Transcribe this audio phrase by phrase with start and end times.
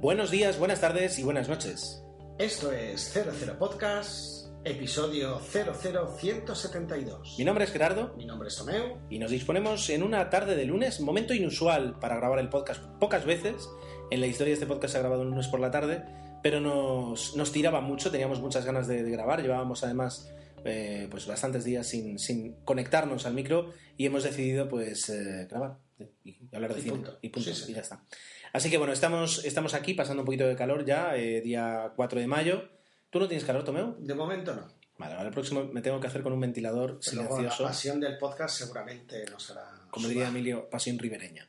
[0.00, 2.04] Buenos días, buenas tardes y buenas noches.
[2.38, 7.34] Esto es 00 Podcast, episodio 00172.
[7.36, 8.98] Mi nombre es Gerardo Mi nombre es Tomeu.
[9.10, 13.24] y nos disponemos en una tarde de lunes, momento inusual para grabar el podcast pocas
[13.24, 13.68] veces.
[14.10, 16.04] En la historia de este podcast se ha grabado un lunes por la tarde,
[16.44, 20.32] pero nos, nos tiraba mucho, teníamos muchas ganas de, de grabar, llevábamos además
[20.64, 25.78] eh, pues bastantes días sin, sin conectarnos al micro y hemos decidido pues eh, grabar
[26.24, 27.18] y hablar de Y cine punto.
[27.22, 27.72] y punto, Sí, sí.
[27.72, 28.04] y ya está.
[28.52, 32.20] Así que bueno, estamos, estamos aquí pasando un poquito de calor ya, eh, día 4
[32.20, 32.68] de mayo.
[33.10, 33.96] ¿Tú no tienes calor, Tomeo?
[33.98, 34.68] De momento no.
[34.98, 37.64] Vale, ahora el próximo me tengo que hacer con un ventilador Pero luego la silencioso,
[37.64, 39.70] pasión del podcast seguramente no será.
[39.90, 41.48] como diría Emilio, pasión ribereña.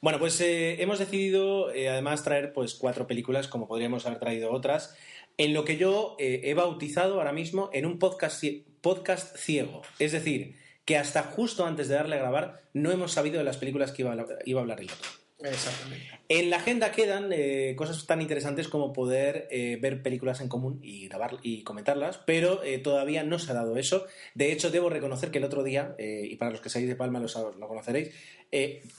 [0.00, 4.50] Bueno, pues eh, hemos decidido eh, además traer pues cuatro películas, como podríamos haber traído
[4.52, 4.94] otras,
[5.38, 8.42] en lo que yo eh, he bautizado ahora mismo en un podcast,
[8.80, 9.82] podcast ciego.
[9.98, 13.56] Es decir, que hasta justo antes de darle a grabar no hemos sabido de las
[13.56, 15.10] películas que iba a, iba a hablar el otro.
[15.38, 16.06] Exactamente.
[16.30, 20.80] En la agenda quedan eh, cosas tan interesantes como poder eh, ver películas en común
[20.82, 24.06] y grabar y comentarlas, pero eh, todavía no se ha dado eso.
[24.34, 27.20] De hecho, debo reconocer que el otro día, y para los que seáis de Palma
[27.20, 28.12] lo, sab- lo conoceréis,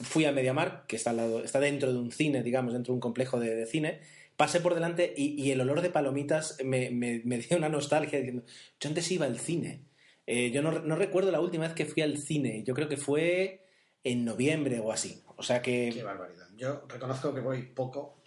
[0.00, 2.96] fui a Mediamar, que está, al lado, está dentro de un cine, digamos, dentro de
[2.96, 4.00] un complejo de, de cine.
[4.38, 8.18] Pasé por delante y, y el olor de palomitas me, me- me dio una nostalgia
[8.20, 8.44] diciendo,
[8.80, 9.82] yo antes iba al cine.
[10.26, 12.96] Eh, yo no, no recuerdo la última vez que fui al cine, yo creo que
[12.96, 13.66] fue
[14.04, 15.22] en noviembre o así.
[15.36, 15.90] O sea que...
[15.92, 16.46] Qué barbaridad.
[16.56, 18.22] Yo reconozco que voy poco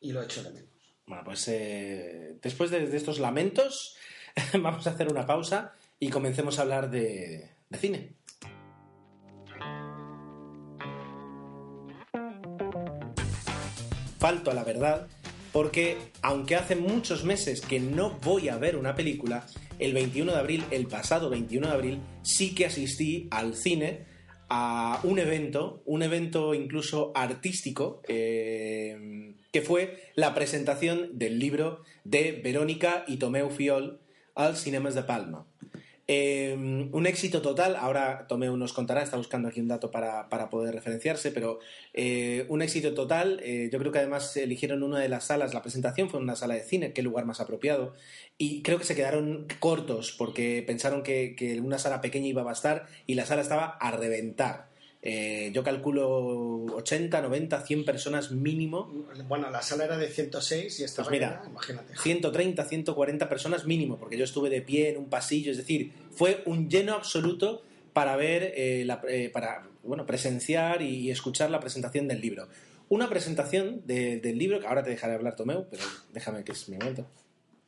[0.00, 0.70] y lo echo de menos.
[1.06, 3.96] Bueno, pues eh, después de, de estos lamentos,
[4.60, 8.14] vamos a hacer una pausa y comencemos a hablar de, de cine.
[14.18, 15.06] Falto a la verdad,
[15.54, 19.46] porque aunque hace muchos meses que no voy a ver una película,
[19.78, 24.04] el 21 de abril, el pasado 21 de abril, sí que asistí al cine
[24.48, 32.32] a un evento, un evento incluso artístico, eh, que fue la presentación del libro de
[32.32, 34.00] Verónica y Tomeu Fiol
[34.34, 35.46] al Cinemas de Palma.
[36.06, 36.54] Eh,
[36.92, 40.74] un éxito total, ahora Tomeu nos contará, está buscando aquí un dato para, para poder
[40.74, 41.60] referenciarse, pero
[41.94, 45.62] eh, un éxito total, eh, yo creo que además eligieron una de las salas, la
[45.62, 47.94] presentación fue en una sala de cine, qué lugar más apropiado,
[48.36, 52.44] y creo que se quedaron cortos porque pensaron que, que una sala pequeña iba a
[52.44, 54.73] bastar y la sala estaba a reventar.
[55.06, 60.84] Eh, yo calculo 80, 90, 100 personas mínimo Bueno, la sala era de 106 y
[60.84, 61.36] estaba Pues mira.
[61.42, 61.94] llena, imagínate.
[61.98, 66.42] 130, 140 personas mínimo, porque yo estuve de pie en un pasillo, es decir, fue
[66.46, 67.62] un lleno absoluto
[67.92, 72.48] para ver, eh, la- eh, para bueno, presenciar y escuchar la presentación del libro.
[72.88, 75.82] Una presentación de- del libro, que ahora te dejaré hablar, Tomeu, pero
[76.14, 77.06] déjame que es mi momento,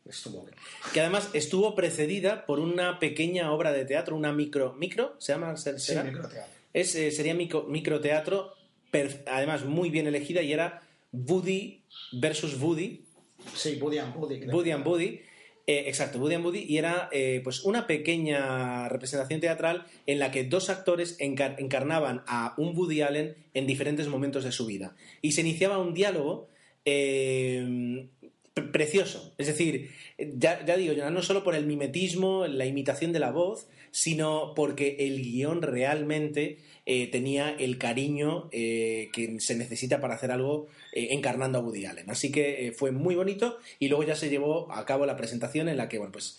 [0.09, 0.47] Estuvo
[0.95, 5.57] que además estuvo precedida por una pequeña obra de teatro, una micro, micro, ¿se llama?
[5.57, 6.56] ¿Se- Sí, microteatro.
[6.77, 8.53] Es, eh, sería micro, microteatro,
[8.91, 10.83] per- además muy bien elegida, y era
[11.13, 11.83] Woody
[12.13, 13.03] versus Woody,
[13.55, 14.41] Sí, Buddy and Buddy.
[14.41, 14.53] creo.
[14.53, 15.21] Buddy and Buddy.
[15.69, 16.65] eh, exacto, Buddy and Buddy.
[16.69, 22.23] Y era eh, pues una pequeña representación teatral en la que dos actores encar- encarnaban
[22.29, 24.95] a un Woody Allen en diferentes momentos de su vida.
[25.23, 26.49] Y se iniciaba un diálogo
[26.85, 28.09] eh,
[28.63, 29.35] precioso.
[29.39, 33.67] Es decir, ya, ya digo, no solo por el mimetismo, la imitación de la voz,
[33.91, 40.31] sino porque el guion realmente eh, tenía el cariño eh, que se necesita para hacer
[40.31, 42.11] algo eh, encarnando a Woody Allen.
[42.11, 45.77] Así que fue muy bonito y luego ya se llevó a cabo la presentación en
[45.77, 46.39] la que, bueno, pues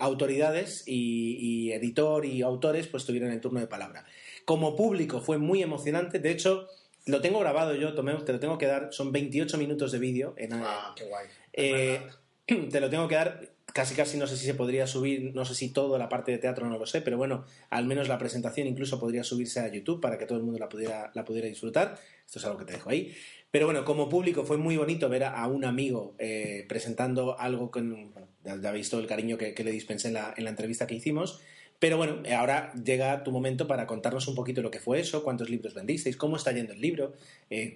[0.00, 4.04] autoridades y, y editor y autores pues tuvieron el turno de palabra.
[4.44, 6.66] Como público fue muy emocionante, de hecho
[7.06, 10.34] lo tengo grabado yo, Tomeu, te lo tengo que dar, son 28 minutos de vídeo
[10.36, 11.26] en, Ah, qué guay.
[11.56, 12.00] Eh,
[12.46, 15.54] te lo tengo que dar, casi casi no sé si se podría subir, no sé
[15.54, 18.66] si toda la parte de teatro no lo sé, pero bueno, al menos la presentación
[18.66, 21.98] incluso podría subirse a YouTube para que todo el mundo la pudiera, la pudiera disfrutar.
[22.24, 23.14] Esto es algo que te dejo ahí.
[23.50, 28.12] Pero bueno, como público fue muy bonito ver a, un amigo eh, presentando algo con...
[28.44, 31.40] Ya, habéis visto el cariño que, le dispensé en la, en la entrevista que hicimos.
[31.78, 35.22] Pero bueno, eh, ahora llega tu momento para contarnos un poquito lo que fue eso,
[35.22, 37.14] cuántos libros vendisteis, cómo está yendo el libro.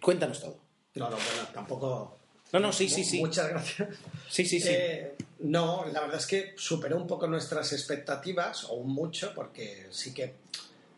[0.00, 0.60] Cuéntanos todo.
[0.94, 2.19] No, bueno, tampoco.
[2.52, 3.20] No, no, sí, sí, sí.
[3.20, 3.88] Muchas gracias.
[4.28, 4.68] Sí, sí, sí.
[4.70, 10.12] Eh, no, la verdad es que superó un poco nuestras expectativas, o mucho, porque sí
[10.12, 10.34] que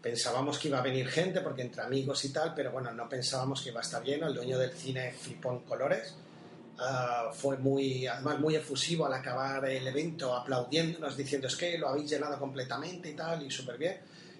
[0.01, 3.63] pensábamos que iba a venir gente, porque entre amigos y tal, pero bueno, no pensábamos
[3.63, 4.27] que iba a estar lleno.
[4.27, 6.15] El dueño del cine flipó en colores.
[6.79, 11.89] Ah, fue muy, además muy efusivo al acabar el evento, aplaudiéndonos, diciendo es que lo
[11.89, 13.99] habéis llenado completamente y tal, y súper bien.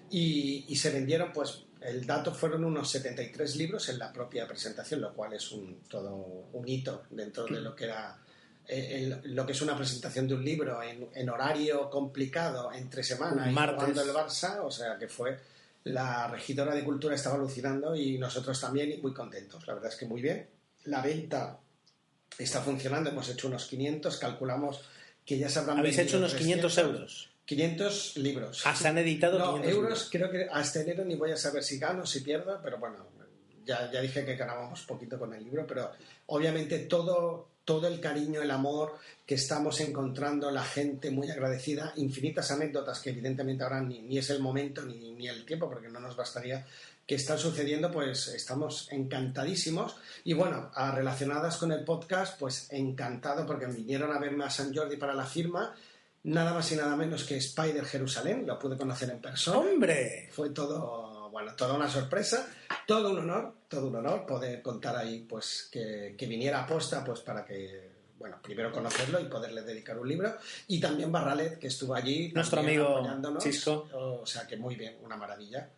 [0.09, 5.01] Y, y se vendieron, pues, el dato fueron unos 73 libros en la propia presentación,
[5.01, 8.17] lo cual es un, todo un hito dentro de lo que era
[8.67, 13.03] eh, el- lo que es una presentación de un libro en, en horario complicado entre
[13.03, 13.75] semana Un y martes.
[13.79, 15.37] jugando el Barça, o sea que fue
[15.85, 19.97] la regidora de cultura estaba alucinando y nosotros también y muy contentos, la verdad es
[19.97, 20.47] que muy bien.
[20.85, 21.59] La venta
[22.37, 24.79] está funcionando, hemos hecho unos 500, calculamos
[25.25, 27.29] que ya se habrán Habéis hecho unos 500 euros.
[27.45, 28.61] 500 libros.
[28.65, 30.09] Ah, se han editado no, 500 euros libros.
[30.11, 33.05] creo que hasta enero ni voy a saber si gano, si pierdo, pero bueno,
[33.65, 35.91] ya, ya dije que ganábamos poquito con el libro, pero
[36.27, 42.51] obviamente todo, todo el cariño, el amor que estamos encontrando, la gente muy agradecida, infinitas
[42.51, 45.99] anécdotas que evidentemente ahora ni, ni es el momento ni, ni el tiempo, porque no
[45.99, 46.65] nos bastaría
[47.05, 49.97] que están sucediendo, pues estamos encantadísimos.
[50.23, 54.95] Y bueno, relacionadas con el podcast, pues encantado porque vinieron a verme a San Jordi
[54.95, 55.75] para la firma,
[56.23, 59.57] nada más y nada menos que Spider Jerusalén, lo pude conocer en persona.
[59.57, 60.29] ¡Hombre!
[60.31, 62.47] Fue todo, bueno, toda una sorpresa,
[62.87, 67.03] todo un honor, todo un honor poder contar ahí, pues que, que viniera a posta,
[67.03, 70.37] pues para que, bueno, primero conocerlo y poderle dedicar un libro.
[70.67, 72.31] Y también Barralet, que estuvo allí.
[72.33, 73.01] Nuestro amigo.
[73.39, 73.89] Chisco.
[73.93, 75.69] O sea que muy bien, una maravilla.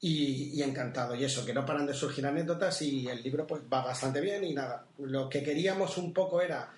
[0.00, 1.14] Y, y encantado.
[1.14, 4.44] Y eso, que no paran de surgir anécdotas y el libro pues va bastante bien
[4.44, 4.86] y nada.
[4.98, 6.74] Lo que queríamos un poco era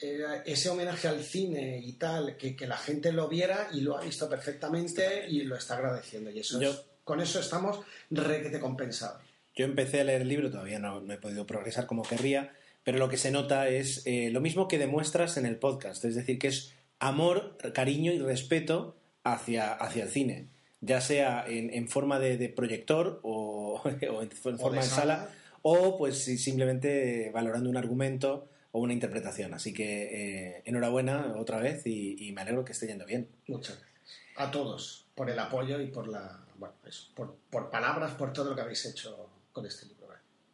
[0.00, 3.96] era ese homenaje al cine y tal, que, que la gente lo viera y lo
[3.96, 6.30] ha visto perfectamente y lo está agradeciendo.
[6.30, 7.80] Y eso Yo- es- con eso estamos
[8.10, 9.22] requete compensados.
[9.56, 12.52] Yo empecé a leer el libro, todavía no, no he podido progresar como querría,
[12.84, 16.14] pero lo que se nota es eh, lo mismo que demuestras en el podcast, es
[16.14, 18.94] decir, que es amor, cariño y respeto
[19.24, 20.48] hacia, hacia el cine,
[20.80, 23.80] ya sea en, en forma de, de proyector o,
[24.12, 25.30] o en forma de de sala,
[25.62, 28.48] o pues simplemente valorando un argumento
[28.78, 29.54] o una interpretación.
[29.54, 33.28] Así que eh, enhorabuena otra vez y, y me alegro que esté yendo bien.
[33.46, 33.98] Muchas gracias.
[34.36, 38.50] A todos por el apoyo y por la bueno, eso, por, por palabras, por todo
[38.50, 39.98] lo que habéis hecho con este libro.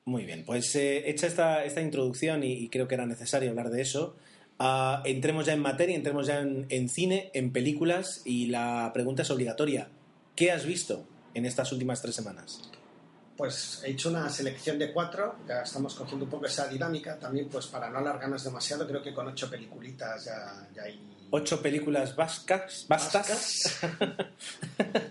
[0.07, 3.71] Muy bien, pues eh, hecha esta, esta introducción y, y creo que era necesario hablar
[3.71, 4.17] de eso,
[4.59, 9.23] ah, entremos ya en materia, entremos ya en, en cine, en películas y la pregunta
[9.23, 9.89] es obligatoria.
[10.37, 12.71] ¿Qué has visto en estas últimas tres semanas?
[13.37, 17.49] Pues he hecho una selección de cuatro, ya estamos cogiendo un poco esa dinámica también,
[17.49, 21.01] pues para no alargarnos demasiado, creo que con ocho peliculitas ya, ya hay
[21.31, 23.81] Ocho películas vascas, vastas.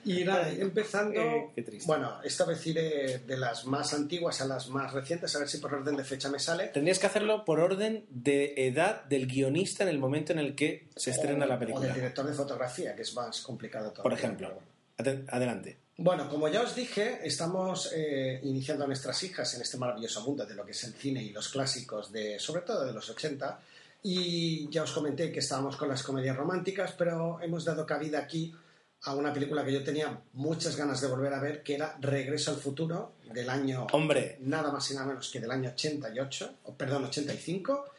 [0.05, 1.19] Y nada, empezando.
[1.19, 1.85] Eh, qué triste.
[1.85, 5.57] Bueno, esta vez iré de las más antiguas a las más recientes, a ver si
[5.57, 6.67] por orden de fecha me sale.
[6.67, 10.87] Tendrías que hacerlo por orden de edad del guionista en el momento en el que
[10.95, 11.85] se estrena O- la O película.
[11.87, 14.03] del director de fotografía, que es más complicado todo.
[14.03, 14.57] Por ejemplo.
[15.27, 15.77] Adelante.
[15.97, 20.43] Bueno, como ya os dije, estamos eh, iniciando a nuestras hijas en este maravilloso mundo
[20.45, 23.59] de lo que es el cine y los clásicos, de, sobre todo de los 80.
[24.01, 28.53] Y ya os comenté que estábamos con las comedias románticas, pero hemos dado cabida aquí
[29.03, 32.51] a una película que yo tenía muchas ganas de volver a ver, que era Regreso
[32.51, 36.73] al futuro, del año Hombre, nada más y nada menos que del año 88, o
[36.73, 37.92] perdón, 85,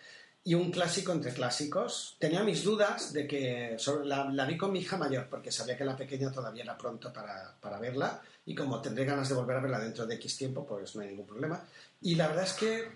[0.45, 2.17] y un clásico entre clásicos.
[2.19, 5.77] Tenía mis dudas de que sobre- la, la vi con mi hija mayor, porque sabía
[5.77, 9.57] que la pequeña todavía era pronto para, para verla, y como tendré ganas de volver
[9.57, 11.65] a verla dentro de X tiempo, pues no hay ningún problema.
[12.03, 12.89] Y la verdad es que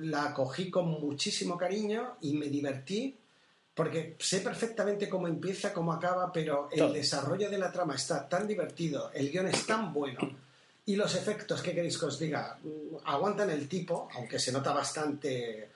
[0.00, 3.16] la cogí con muchísimo cariño y me divertí.
[3.72, 6.92] Porque sé perfectamente cómo empieza, cómo acaba, pero el Todo.
[6.92, 10.18] desarrollo de la trama está tan divertido, el guion es tan bueno,
[10.84, 12.58] y los efectos, ¿qué queréis que os diga?
[12.62, 15.70] Mm, Aguantan el tipo, aunque se nota bastante.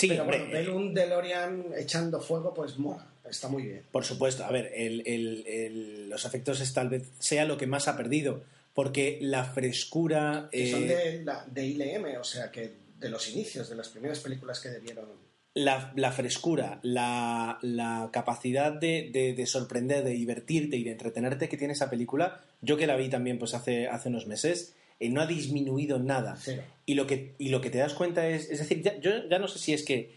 [0.00, 3.82] Sí, pero hombre, bueno, ver un DeLorean echando fuego, pues mola, está muy bien.
[3.90, 7.66] Por supuesto, a ver, el- el- el- los efectos es tal vez sea lo que
[7.66, 8.42] más ha perdido,
[8.74, 10.48] porque la frescura...
[10.52, 13.88] Que son eh, de, la, de ILM, o sea que de los inicios, de las
[13.88, 15.06] primeras películas que debieron.
[15.54, 21.48] la, la frescura, la, la capacidad de, de- de sorprender, de divertirte y de entretenerte
[21.48, 25.08] que tiene esa película, yo que la vi también pues hace, hace unos meses, eh,
[25.08, 26.36] no ha disminuido nada.
[26.40, 26.62] Cero.
[26.86, 29.38] Y lo que, y lo que te das cuenta es, es decir, ya- yo ya
[29.38, 30.14] no sé si es que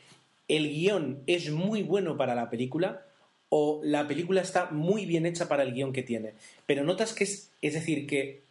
[0.48, 3.06] el guion es muy bueno para la película
[3.50, 6.34] o la película está muy bien hecha para el guion que tiene.
[6.66, 8.42] Pero notas que es, es decir, que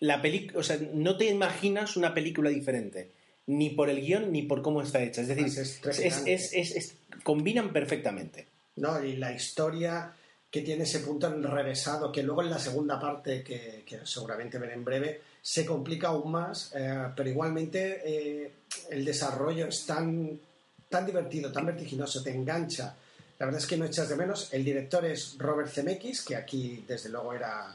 [0.00, 3.10] la película, o sea, no te imaginas una película diferente,
[3.46, 5.22] ni por el guion ni por cómo está hecha.
[5.22, 8.46] Es decir, Es es, combinan perfectamente.
[8.76, 9.02] ¿no?
[9.02, 10.12] Y la historia
[10.50, 14.74] que tiene ese punto enrevesado, que luego en la segunda parte, que, que seguramente veré
[14.74, 18.52] en breve, se complica aún más, eh, pero igualmente eh,
[18.90, 20.40] el desarrollo es tan,
[20.88, 22.96] tan divertido, tan vertiginoso, te engancha.
[23.38, 24.52] La verdad es que no echas de menos.
[24.52, 27.72] El director es Robert Zemeckis, que aquí desde luego era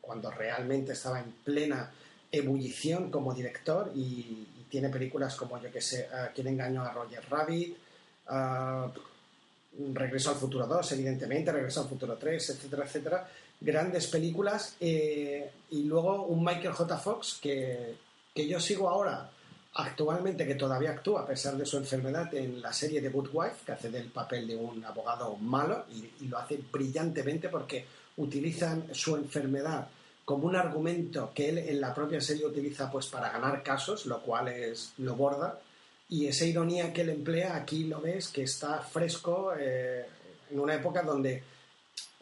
[0.00, 1.90] cuando realmente estaba en plena
[2.30, 7.22] ebullición como director y, tiene películas como yo que sé, eh, Quién engañó a Roger
[7.28, 7.76] Rabbit,
[8.28, 8.90] ah,
[9.92, 13.28] Regreso al Futuro 2, evidentemente, Regreso al Futuro 3, etcétera, etcétera.
[13.64, 14.76] Grandes películas.
[14.80, 16.98] eh, y luego un Michael J.
[16.98, 17.94] Fox que,
[18.34, 19.30] que yo sigo ahora,
[19.74, 23.64] actualmente, que todavía actúa a pesar de su enfermedad en la serie The Good Wife,
[23.64, 27.86] que hace del papel de un abogado malo y, y lo hace brillantemente porque
[28.18, 29.88] utilizan su enfermedad
[30.24, 34.20] como un argumento que él en la propia serie utiliza pues para ganar casos, lo
[34.20, 35.58] cual es lo borda
[36.08, 40.04] y esa ironía que él emplea aquí lo ves que está fresco eh,
[40.50, 41.42] en una época donde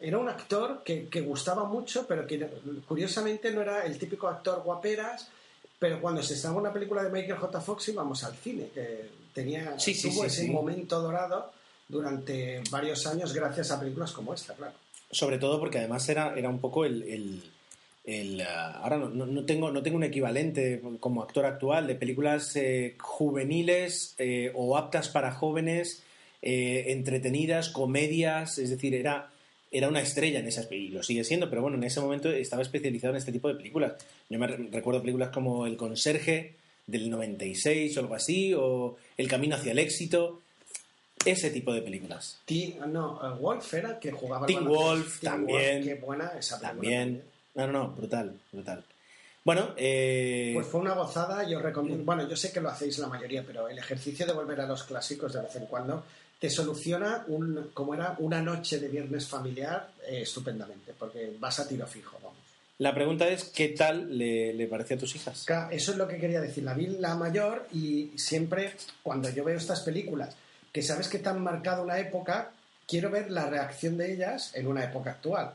[0.01, 2.47] era un actor que, que, gustaba mucho, pero que
[2.87, 5.29] curiosamente no era el típico actor guaperas,
[5.77, 7.61] pero cuando se estaba en una película de Michael J.
[7.61, 11.51] Fox íbamos al cine, que tenía sí, sí, tuvo sí, ese momento dorado
[11.87, 14.73] durante varios años gracias a películas como esta, claro.
[15.11, 17.03] Sobre todo porque además era, era un poco el...
[17.03, 17.43] el,
[18.03, 22.55] el uh, ahora no, no, tengo, no tengo un equivalente como actor actual de películas
[22.55, 26.03] eh, juveniles eh, o aptas para jóvenes,
[26.41, 29.31] eh, entretenidas, comedias, es decir, era
[29.71, 32.61] era una estrella en esas y lo sigue siendo, pero bueno, en ese momento estaba
[32.61, 33.93] especializado en este tipo de películas.
[34.29, 39.55] Yo me recuerdo películas como El Conserje del 96 o algo así, o El Camino
[39.55, 40.41] hacia el éxito,
[41.23, 42.39] ese tipo de películas.
[42.45, 45.75] T no, uh, Wolf era que jugaba Teen Wolf Teen también.
[45.75, 46.69] Wolf, qué buena esa película.
[46.69, 47.23] También.
[47.55, 48.83] No, no, no, brutal, brutal.
[49.43, 50.51] Bueno, eh...
[50.53, 51.47] pues fue una gozada.
[51.47, 54.61] Yo recomiendo, bueno, yo sé que lo hacéis la mayoría, pero el ejercicio de volver
[54.61, 56.03] a los clásicos de vez en cuando
[56.41, 61.67] te soluciona un, como era una noche de viernes familiar eh, estupendamente, porque vas a
[61.67, 62.39] tiro fijo, vamos.
[62.79, 65.45] La pregunta es, ¿qué tal le, le parece a tus hijas?
[65.69, 66.63] Eso es lo que quería decir.
[66.63, 70.35] La vi la mayor y siempre, cuando yo veo estas películas,
[70.73, 72.53] que sabes que te han marcado una época,
[72.87, 75.53] quiero ver la reacción de ellas en una época actual.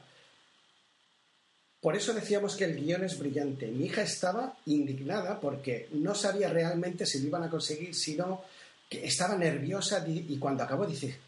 [1.80, 3.66] Por eso decíamos que el guion es brillante.
[3.66, 8.44] Mi hija estaba indignada porque no sabía realmente si lo iban a conseguir, si no
[8.88, 11.18] que estaba nerviosa y cuando acabó dice,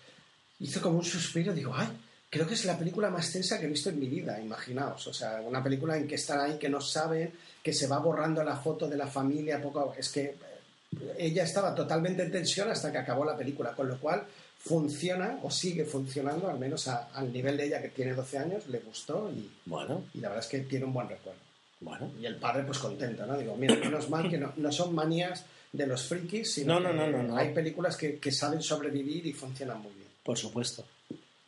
[0.61, 1.89] hizo como un suspiro, digo, ay,
[2.31, 5.15] creo que es la película más tensa que he visto en mi vida, imaginaos, o
[5.15, 8.57] sea, una película en que están ahí, que no saben, que se va borrando la
[8.57, 10.37] foto de la familia, poco, es que eh,
[11.19, 14.27] ella estaba totalmente en tensión hasta que acabó la película, con lo cual
[14.59, 18.69] funciona o sigue funcionando, al menos a, al nivel de ella que tiene 12 años,
[18.69, 20.05] le gustó y, bueno.
[20.15, 21.48] y la verdad es que tiene un buen recuerdo.
[21.81, 22.11] Bueno.
[22.21, 23.39] Y el padre pues contento, ¿no?
[23.39, 27.07] Digo, mira, menos mal que no, no son manías de los frikis, sino no, no,
[27.07, 30.09] no, no, hay películas que, que, saben sobrevivir y funcionan muy bien.
[30.23, 30.85] Por supuesto.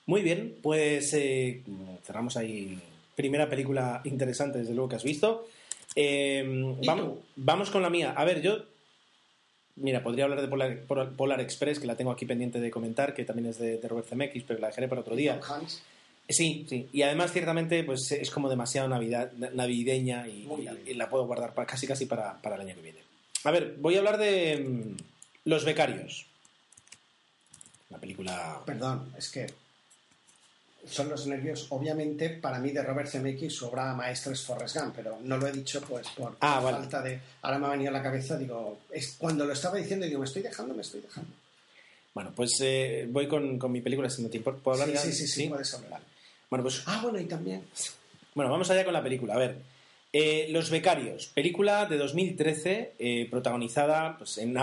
[0.06, 1.62] Muy bien, pues eh,
[2.04, 2.78] cerramos ahí.
[3.16, 5.46] Primera película interesante, desde luego, que has visto.
[5.94, 6.44] Eh,
[6.84, 8.14] vamos, vamos con la mía.
[8.16, 8.64] A ver, yo.
[9.76, 13.24] Mira, podría hablar de Polar, Polar, Express, que la tengo aquí pendiente de comentar, que
[13.24, 15.40] también es de, de Robert Zemeckis, pero la dejaré para otro día.
[15.48, 15.82] Hans.
[16.28, 16.88] Sí, sí.
[16.92, 20.46] Y además, ciertamente, pues es como demasiado navidad, navideña y,
[20.86, 23.00] y, y la puedo guardar para, casi casi para, para el año que viene.
[23.44, 24.96] A ver, voy a hablar de mm,
[25.44, 26.26] Los Becarios.
[27.88, 28.60] La película.
[28.64, 29.46] Perdón, es que
[30.88, 31.66] son los nervios.
[31.70, 35.46] Obviamente, para mí, de Robert Zemeckis, su obra maestra es Forrest Gump, pero no lo
[35.46, 36.78] he dicho pues por ah, vale.
[36.78, 37.20] falta de.
[37.42, 40.26] Ahora me ha venido a la cabeza, digo, es cuando lo estaba diciendo, digo, me
[40.26, 41.30] estoy dejando, me estoy dejando.
[42.14, 44.60] Bueno, pues eh, voy con, con, mi película, si no te importa.
[44.62, 44.98] ¿Puedo hablar?
[44.98, 46.02] Sí, sí, sí, sí, puedes hablar.
[46.50, 46.82] Bueno, pues.
[46.86, 47.64] Ah, bueno, y también.
[48.34, 49.34] Bueno, vamos allá con la película.
[49.34, 49.70] A ver.
[50.12, 54.56] Eh, Los Becarios, película de 2013, eh, protagonizada pues, en,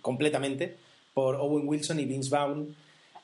[0.00, 0.76] completamente
[1.12, 2.74] por Owen Wilson y Vince Vaughn,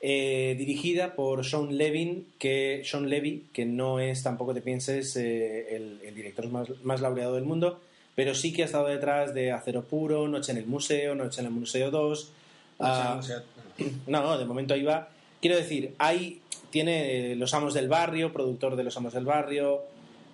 [0.02, 6.00] eh, dirigida por Sean Levin, que Sean Levy, que no es tampoco te pienses el,
[6.04, 7.80] el, director más, más, laureado del mundo,
[8.14, 11.46] pero sí que ha estado detrás de Acero Puro, Noche en el Museo, Noche en
[11.46, 12.32] el Museo 2.
[12.78, 12.84] Uh,
[14.08, 15.08] no, no, de momento ahí va.
[15.40, 16.42] Quiero decir, hay,
[16.76, 19.84] tiene Los Amos del Barrio, productor de Los Amos del Barrio,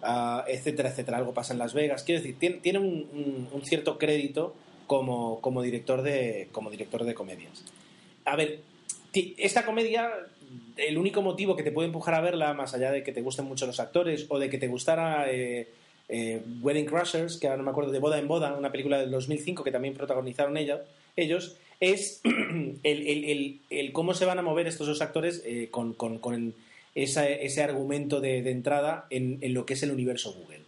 [0.03, 1.19] Uh, etcétera, etcétera.
[1.19, 2.03] Algo pasa en Las Vegas.
[2.03, 4.53] Quiero decir, tiene, tiene un, cierto crédito
[4.89, 7.65] como, director de, como director de comedias.
[8.25, 8.63] A ver,
[9.15, 10.11] esta comedia,
[10.77, 13.45] el único motivo que te puede empujar a verla, más allá de que te gusten
[13.45, 15.69] mucho los actores o de que te gustara eh,
[16.09, 19.13] eh, Wedding Crashers, que ahora no me acuerdo, de Boda en Boda, una película del
[19.13, 20.57] 2005 que también protagonizaron
[21.15, 25.95] ellos es el, el, el, cómo se van a mover estos dos actores eh, con,
[25.95, 26.55] con,
[26.95, 30.61] ese argumento de, entrada en, lo que es el universo Google.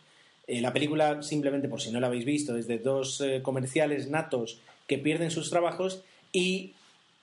[0.49, 4.11] Eh, la película, simplemente por si no la habéis visto, es de dos eh, comerciales
[4.11, 6.02] natos que pierden sus trabajos
[6.33, 6.73] y,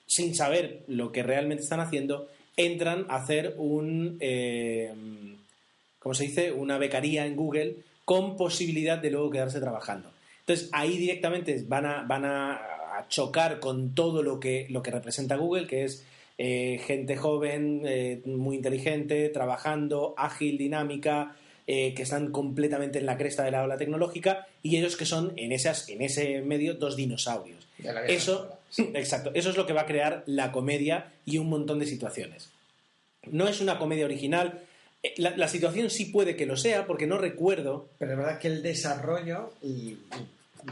[0.06, 4.18] sin saber lo que realmente están haciendo, entran a hacer un.
[5.98, 6.52] ¿Cómo se dice?
[6.52, 10.10] Una becaría en Google con posibilidad de luego quedarse trabajando.
[10.40, 12.60] Entonces, ahí directamente van a, van a,
[13.02, 16.04] a chocar con todo lo que, lo que representa Google, que es
[16.38, 23.16] eh, gente joven, eh, muy inteligente, trabajando, ágil, dinámica, eh, que están completamente en la
[23.16, 26.96] cresta de la ola tecnológica y ellos que son en, esas, en ese medio dos
[26.96, 27.68] dinosaurios.
[28.08, 28.58] Eso,
[28.94, 32.50] exacto, eso es lo que va a crear la comedia y un montón de situaciones.
[33.30, 34.62] No es una comedia original.
[35.16, 37.88] La, la situación sí puede que lo sea, porque no recuerdo.
[37.98, 39.98] Pero es verdad que el desarrollo y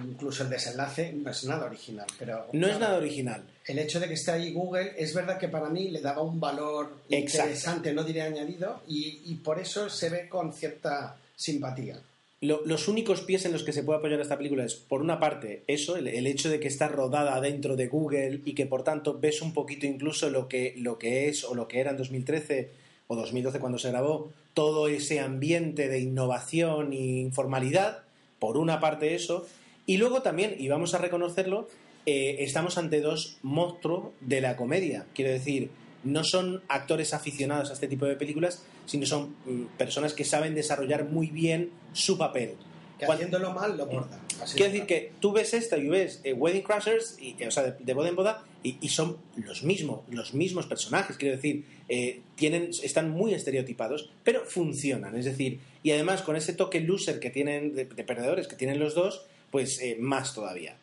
[0.04, 2.06] incluso el desenlace no es nada original.
[2.18, 3.42] Pero, no claro, es nada original.
[3.66, 6.40] El hecho de que esté ahí Google es verdad que para mí le daba un
[6.40, 7.46] valor Exacto.
[7.48, 12.00] interesante, no diré añadido, y, y, por eso se ve con cierta simpatía.
[12.42, 15.20] lo- los únicos pies en los que se puede apoyar esta película es, por una
[15.20, 18.82] parte, eso, el, el hecho de que está rodada dentro de Google y que por
[18.82, 21.98] tanto ves un poquito incluso lo que, lo que es o lo que era en
[21.98, 22.70] 2013
[23.08, 28.04] o 2012 cuando se grabó, todo ese ambiente de innovación e informalidad,
[28.38, 29.46] por una parte eso,
[29.92, 31.68] y luego también, y vamos a reconocerlo,
[32.06, 35.06] eh, estamos ante dos monstruos de la comedia.
[35.14, 35.70] Quiero decir,
[36.04, 40.54] no son actores aficionados a este tipo de películas, sino son mm, personas que saben
[40.54, 42.54] desarrollar muy bien su papel.
[42.98, 44.20] Que Cuan- haciéndolo mal lo borda.
[44.42, 47.48] Así Quiero de decir que tú ves esta y ves eh, Wedding Crashers, y, eh,
[47.48, 51.16] o sea, de, de boda en boda, y, y son los mismos, los mismos personajes.
[51.16, 55.16] Quiero decir, eh, tienen, están muy estereotipados, pero funcionan.
[55.16, 58.78] Es decir, y además con ese toque loser que tienen, de, de perdedores que tienen
[58.78, 60.76] los dos, pues eh, más todavía.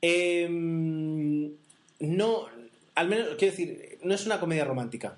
[0.00, 1.50] Em,
[2.00, 2.46] no,
[2.94, 5.16] al menos, quiero decir, no es una comedia romántica.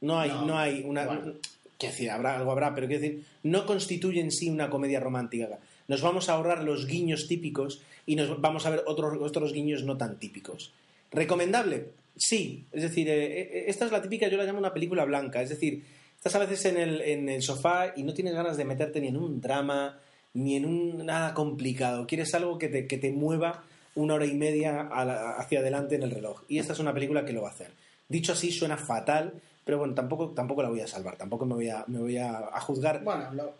[0.00, 0.58] No hay, no, No.
[0.58, 1.06] hay una.
[1.06, 1.34] Bueno.
[1.78, 5.58] Quiero decir, habrá, algo habrá, pero quiero decir, no constituye en sí una comedia romántica.
[5.88, 9.82] Nos vamos a ahorrar los guiños típicos y nos vamos a ver otros, otros guiños
[9.82, 10.72] no tan típicos.
[11.10, 11.88] ¿Recomendable?
[12.16, 12.64] Sí.
[12.70, 15.42] Es decir, eh, eh, esta es la típica, yo la llamo una película blanca.
[15.42, 15.82] Es decir,
[16.16, 19.08] estás a veces en el, en el sofá y no tienes ganas de meterte ni
[19.08, 19.98] en un drama,
[20.34, 22.06] ni en un nada complicado.
[22.06, 26.02] Quieres algo que te, que te mueva una hora y media la- hacia adelante en
[26.04, 26.42] el reloj.
[26.48, 27.70] Y esta es una película que lo va a hacer.
[28.08, 29.34] Dicho así, suena fatal,
[29.64, 32.38] pero bueno, tampoco, tampoco la voy a salvar, tampoco me voy a, me voy a,
[32.38, 33.02] a juzgar.
[33.04, 33.54] Bueno, lo-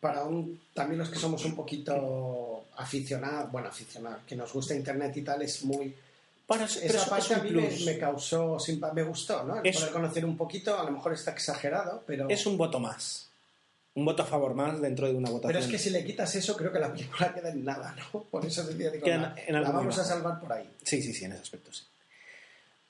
[0.00, 5.16] para un, también los que somos un poquito aficionados, bueno, aficionados, que nos gusta Internet
[5.16, 5.94] y tal, es muy...
[6.46, 7.86] Bueno, es- pero Esa es- parte es a mí me, plus.
[7.86, 8.58] me causó,
[8.94, 9.56] me gustó, ¿no?
[9.60, 12.28] El Es- poder conocer un poquito, a lo mejor está exagerado, pero...
[12.28, 13.28] Es un voto más.
[13.96, 15.52] Un voto a favor más dentro de una votación.
[15.52, 18.22] Pero es que si le quitas eso, creo que la película queda en nada, ¿no?
[18.24, 20.68] Por eso decía, digo, en- la, en vamos a salvar por ahí.
[20.82, 21.84] Sí, sí, sí, en ese aspecto, sí.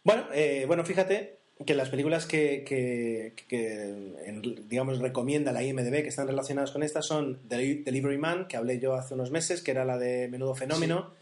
[0.03, 3.83] Bueno, eh, bueno fíjate que las películas que, que- que,
[4.27, 8.57] en- digamos, recomienda la IMDB que están relacionadas con estas son Deli- Delivery Man, que
[8.57, 11.13] hablé yo hace unos meses, que era la de Menudo Fenómeno,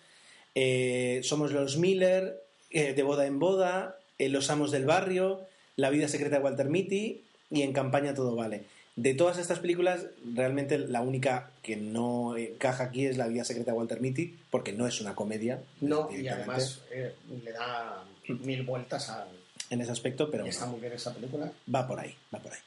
[0.54, 5.40] eh, Somos los Miller, eh, De Boda en Boda, eh, Los Amos del Barrio,
[5.76, 8.62] La Vida Secreta de Walter Mitty y En Campaña Todo Vale.
[8.94, 13.70] De todas estas películas, realmente la única que no encaja aquí es La Vida Secreta
[13.72, 15.62] de Walter Mitty, porque no es una comedia.
[15.80, 19.26] No, y además eh, le da mil vueltas a...
[19.70, 21.50] en ese aspecto, pero y está muy bien esa película.
[21.74, 22.58] va por ahí, va por ahí.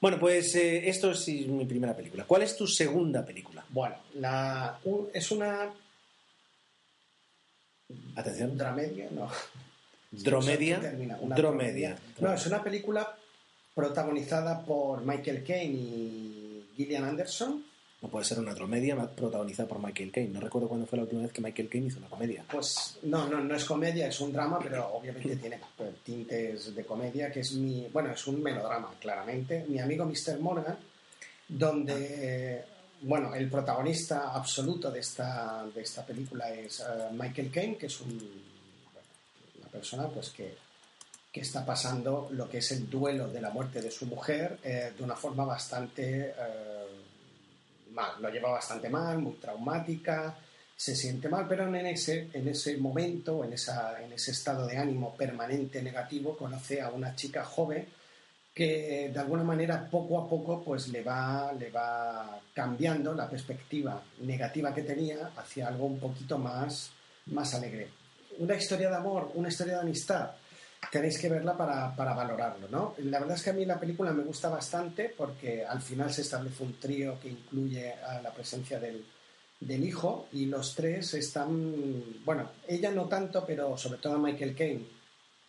[0.00, 2.24] Bueno, pues eh, esto es mi primera película.
[2.24, 3.64] ¿Cuál es tu segunda película?
[3.68, 5.72] Bueno, la, un- es una
[8.16, 8.56] Atención.
[8.56, 9.28] dramedia, no.
[10.12, 10.78] Dromedia.
[11.36, 11.98] Dromedia.
[12.20, 13.16] No, es una película
[13.74, 17.64] protagonizada por Michael Caine y Gillian Anderson.
[18.02, 20.30] No puede ser una dromedia ma- protagonizada por Michael Caine.
[20.34, 22.44] No recuerdo cuándo fue la última vez que Michael Caine hizo una comedia.
[22.50, 25.60] Pues no, no, no es comedia, es un drama, pero obviamente tiene
[26.04, 29.64] tintes de comedia, que es mi, bueno, es un melodrama, claramente.
[29.68, 30.40] Mi amigo Mr.
[30.40, 30.76] Morgan,
[31.48, 32.64] donde, eh,
[33.02, 38.00] bueno, el protagonista absoluto de esta, de esta película es eh, Michael Caine, que es
[38.00, 38.18] un,
[39.60, 40.54] una persona pues que,
[41.32, 44.92] que está pasando lo que es el duelo de la muerte de su mujer eh,
[44.96, 46.86] de una forma bastante eh,
[47.92, 50.36] mal, lo lleva bastante mal, muy traumática,
[50.76, 54.76] se siente mal, pero en ese, en ese momento, en, esa, en ese estado de
[54.76, 57.86] ánimo permanente negativo, conoce a una chica joven
[58.54, 64.02] que de alguna manera poco a poco pues le va, le va cambiando la perspectiva
[64.20, 66.90] negativa que tenía hacia algo un poquito más,
[67.26, 67.88] más alegre.
[68.38, 70.32] Una historia de amor, una historia de amistad,
[70.90, 72.94] tenéis que verla para, para valorarlo, ¿no?
[72.98, 76.22] La verdad es que a mí la película me gusta bastante porque al final se
[76.22, 79.04] establece un trío que incluye a la presencia del,
[79.60, 84.86] del hijo y los tres están, bueno, ella no tanto, pero sobre todo Michael Caine,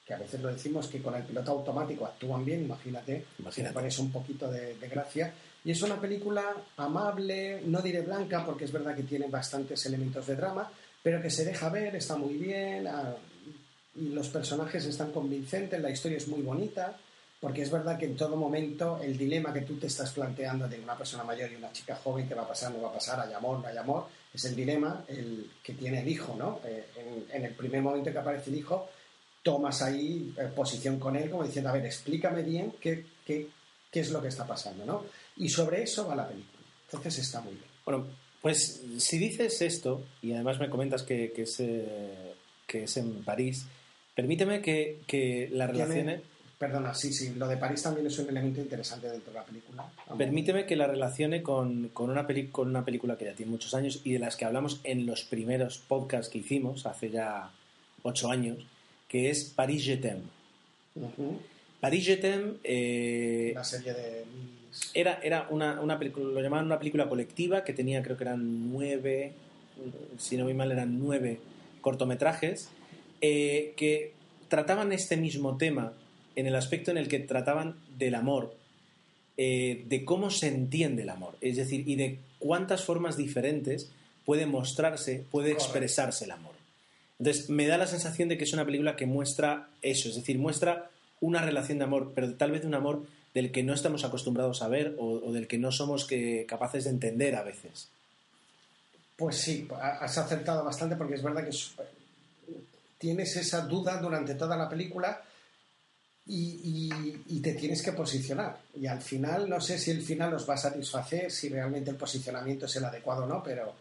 [0.06, 3.74] que a veces lo decimos que con el piloto automático actúan bien, imagínate, Imagínate.
[3.74, 5.34] pones un poquito de, de gracia.
[5.66, 6.44] Y es una película
[6.76, 10.70] amable, no diré blanca, porque es verdad que tiene bastantes elementos de drama,
[11.02, 13.16] pero que se deja ver, está muy bien, ah,
[13.96, 16.98] los personajes están convincentes, la historia es muy bonita,
[17.40, 20.80] porque es verdad que en todo momento el dilema que tú te estás planteando de
[20.80, 22.72] una persona mayor y una chica joven, ¿qué va a pasar?
[22.72, 23.20] ¿No va a pasar?
[23.20, 23.60] ¿Hay amor?
[23.60, 24.08] ¿No hay amor?
[24.34, 26.62] Es el dilema el que tiene el hijo, ¿no?
[26.64, 28.90] Eh, en, en el primer momento que aparece el hijo,
[29.44, 33.50] tomas ahí eh, posición con él como diciendo, a ver, explícame bien qué, qué,
[33.92, 35.06] qué es lo que está pasando, ¿no?
[35.36, 36.64] Y sobre eso va la película.
[36.86, 37.68] Entonces está muy bien.
[37.86, 38.08] Bueno,
[38.42, 42.34] pues si dices esto, y además me comentas que, que es, eh,
[42.66, 43.66] que es en París,
[44.16, 46.22] permíteme que, que la Tiene- relacione.
[46.60, 49.84] Perdona, sí, sí, lo de París también es un elemento interesante dentro de la película.
[50.06, 50.18] Vamos.
[50.18, 53.74] Permíteme que la relacione con, con una peli- con una película que ya tiene muchos
[53.74, 57.52] años y de las que hablamos en los primeros podcasts que hicimos hace ya
[58.04, 58.60] ocho años,
[59.10, 60.22] que es Paris Je t'aime.
[60.96, 61.40] Ujú.
[61.82, 64.24] Paris Je t'aime, eh, La serie de.
[64.94, 68.72] Era, era una, una película, lo llamaban una película colectiva que tenía, creo que eran
[68.72, 69.34] nueve,
[70.18, 71.40] si no voy mal, eran nueve
[71.82, 72.70] cortometrajes
[73.26, 74.12] eh, que
[74.50, 75.94] trataban este mismo tema
[76.36, 78.54] en el aspecto en el que trataban del amor,
[79.38, 83.90] eh, de cómo se entiende el amor, es decir, y de cuántas formas diferentes
[84.26, 86.52] puede mostrarse, puede expresarse el amor.
[87.18, 90.38] Entonces, me da la sensación de que es una película que muestra eso, es decir,
[90.38, 90.90] muestra
[91.22, 94.62] una relación de amor, pero tal vez de un amor del que no estamos acostumbrados
[94.62, 97.88] a ver o, del que no somos que, capaces de entender a veces.
[99.16, 101.54] Pues sí, has acertado bastante porque es verdad que
[103.04, 105.22] tienes esa duda durante toda la película
[106.26, 108.58] y, te tienes que posicionar.
[108.74, 111.98] Y al final, no sé si el final os va a satisfacer, si realmente el
[111.98, 113.76] posicionamiento es el adecuado o no, pero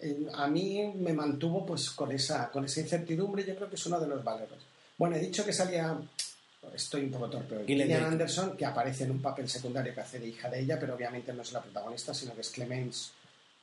[0.00, 3.86] eh, a mí me mantuvo pues con esa, con esa incertidumbre, yo creo que es
[3.86, 4.60] uno de los valores.
[4.98, 5.98] Bueno, he dicho que salía,
[6.74, 10.28] estoy un poco torpe Gillian Anderson, que aparece en un papel secundario que hace de
[10.28, 13.12] hija de ella, pero obviamente no es la protagonista, sino que es Clemence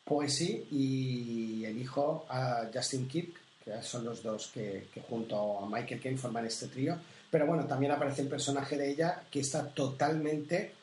[0.04, 3.44] Poesy y el hijo a Justin Kirk,
[3.82, 6.97] son los dos que, junto a Michael Caine forman este trío.
[7.30, 10.73] Pero bueno, también aparece el personaje de ella que está totalmente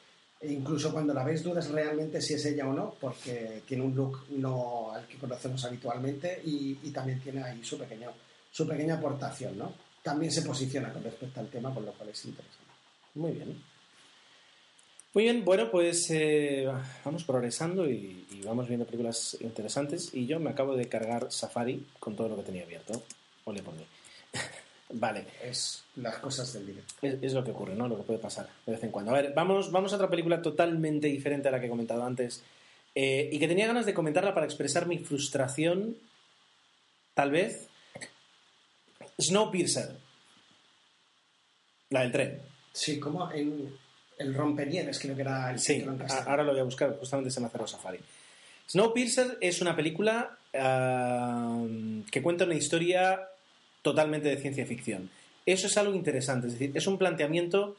[0.40, 3.94] e incluso cuando la ves dudas realmente si es ella o no, porque tiene un
[3.94, 8.10] look no al que conocemos habitualmente y, también tiene ahí su, pequeño,
[8.50, 9.72] su pequeña aportación, ¿no?
[10.02, 12.72] También se posiciona con respecto al tema, con lo cual es interesante.
[13.14, 13.71] Muy bien.
[15.14, 16.66] Muy bien, bueno, pues eh,
[17.04, 20.14] vamos progresando y, y, vamos viendo películas interesantes.
[20.14, 23.02] Y yo me acabo de cargar Safari con todo lo que tenía abierto.
[23.44, 23.84] Ole por mí.
[24.92, 25.26] Vale.
[25.42, 26.94] Es las cosas del directo.
[27.02, 27.88] Es, lo que ocurre, ¿no?
[27.88, 29.10] Lo que puede pasar de vez en cuando.
[29.10, 32.42] A ver, vamos, vamos a otra película totalmente diferente a la que he comentado antes.
[32.94, 35.96] Eh, y que tenía ganas de comentarla para expresar mi frustración,
[37.14, 37.68] tal vez.
[39.20, 39.96] Snowpiercer.
[41.90, 42.42] La del tren.
[42.72, 43.76] Sí, como en
[44.22, 45.84] el rompenieves creo que era el Sí,
[46.26, 47.98] ahora lo voy a buscar, justamente se me cerrado Safari.
[48.70, 51.64] Snowpiercer es una película ah,
[52.10, 53.28] que cuenta una historia
[53.82, 55.10] totalmente de ciencia ficción.
[55.44, 57.76] Eso es algo interesante, es decir, es un planteamiento,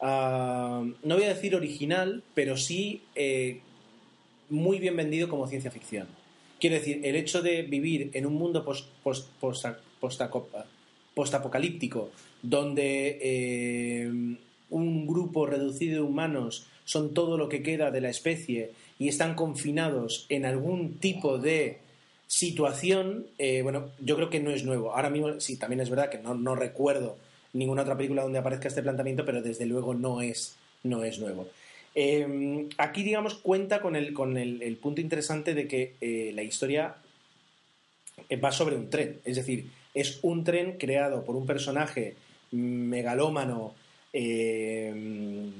[0.00, 3.60] ah, no voy a decir original, pero sí eh,
[4.50, 6.06] muy bien vendido como ciencia ficción.
[6.60, 9.28] Quiero decir, el hecho de vivir en un mundo post, post,
[11.14, 12.10] postapocalíptico,
[12.42, 14.36] donde eh,
[14.70, 19.34] un grupo reducido de humanos son todo lo que queda de la especie y están
[19.34, 21.78] confinados en algún tipo de
[22.26, 24.94] situación, eh, bueno, yo creo que no es nuevo.
[24.94, 27.18] Ahora mismo, sí, también es verdad que no, no, recuerdo
[27.52, 31.48] ninguna otra película donde aparezca este planteamiento, pero desde luego no es, no es nuevo.
[31.94, 36.96] Em, aquí, digamos, cuenta con el, con el, punto interesante de que eh, la historia
[38.42, 39.20] va sobre un tren.
[39.24, 42.16] Es decir, es un tren creado por un personaje
[42.50, 43.74] megalómano,
[44.12, 45.52] em,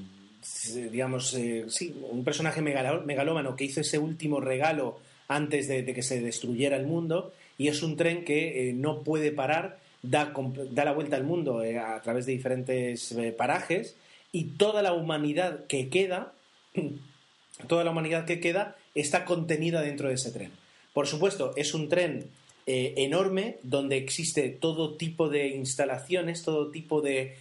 [0.91, 6.21] digamos, eh, sí, un personaje megalómano que hizo ese último regalo antes de, que se
[6.21, 10.33] destruyera el mundo y es un tren que eh, no puede parar, da,
[10.71, 13.97] da, la vuelta al mundo eh, a través de diferentes eh, parajes
[14.33, 16.33] y toda la humanidad que queda,
[17.69, 20.53] toda la humanidad que queda está contenida dentro de ese tren.
[20.93, 22.31] Por supuesto, es un tren
[22.69, 27.37] enorme donde existe todo tipo de instalaciones, todo tipo de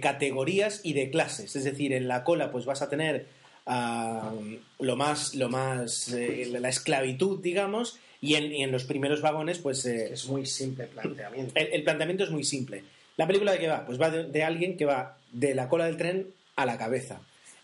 [0.00, 1.54] categorías y de clases.
[1.54, 3.26] Es decir, en la cola pues vas a tener
[4.78, 9.84] lo más, lo más eh, la esclavitud, digamos, y en, los primeros vagones, pues...
[9.86, 11.52] Eh, es muy simple planteamiento.
[11.54, 12.82] El, planteamiento es muy simple.
[13.16, 13.84] ¿La película de qué va?
[13.84, 17.20] Pues va de, alguien que va de la cola del tren a la cabeza,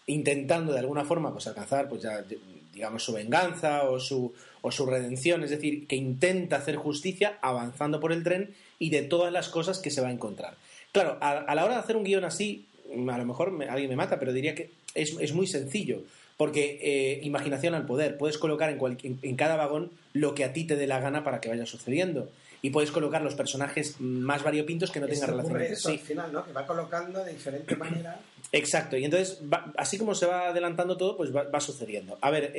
[0.07, 2.25] intentando de alguna forma pues alcanzar, pues ya,
[2.72, 8.01] digamos, su venganza o su, o su redención, es decir, que intenta hacer justicia avanzando
[8.01, 10.57] por el tren y de todas las cosas que se va a encontrar.
[10.92, 14.18] Claro, a, la hora de hacer un guion así, a lo mejor alguien me mata,
[14.18, 16.02] pero diría que es, muy sencillo.
[16.37, 18.18] Porque eh, imaginación al poder.
[18.18, 21.40] Puedes colocar en, en, cada vagón lo que a ti te dé la gana para
[21.40, 22.31] que vaya sucediendo.
[22.62, 25.92] Y puedes colocar los personajes más variopintos que no tengan relación entre sí.
[25.92, 26.44] al final, ¿no?
[26.44, 28.20] Que va colocando de diferente manera.
[28.52, 28.96] Exacto.
[28.96, 29.40] Y entonces,
[29.76, 32.18] así como se va adelantando todo, pues va, sucediendo.
[32.20, 32.52] A ver,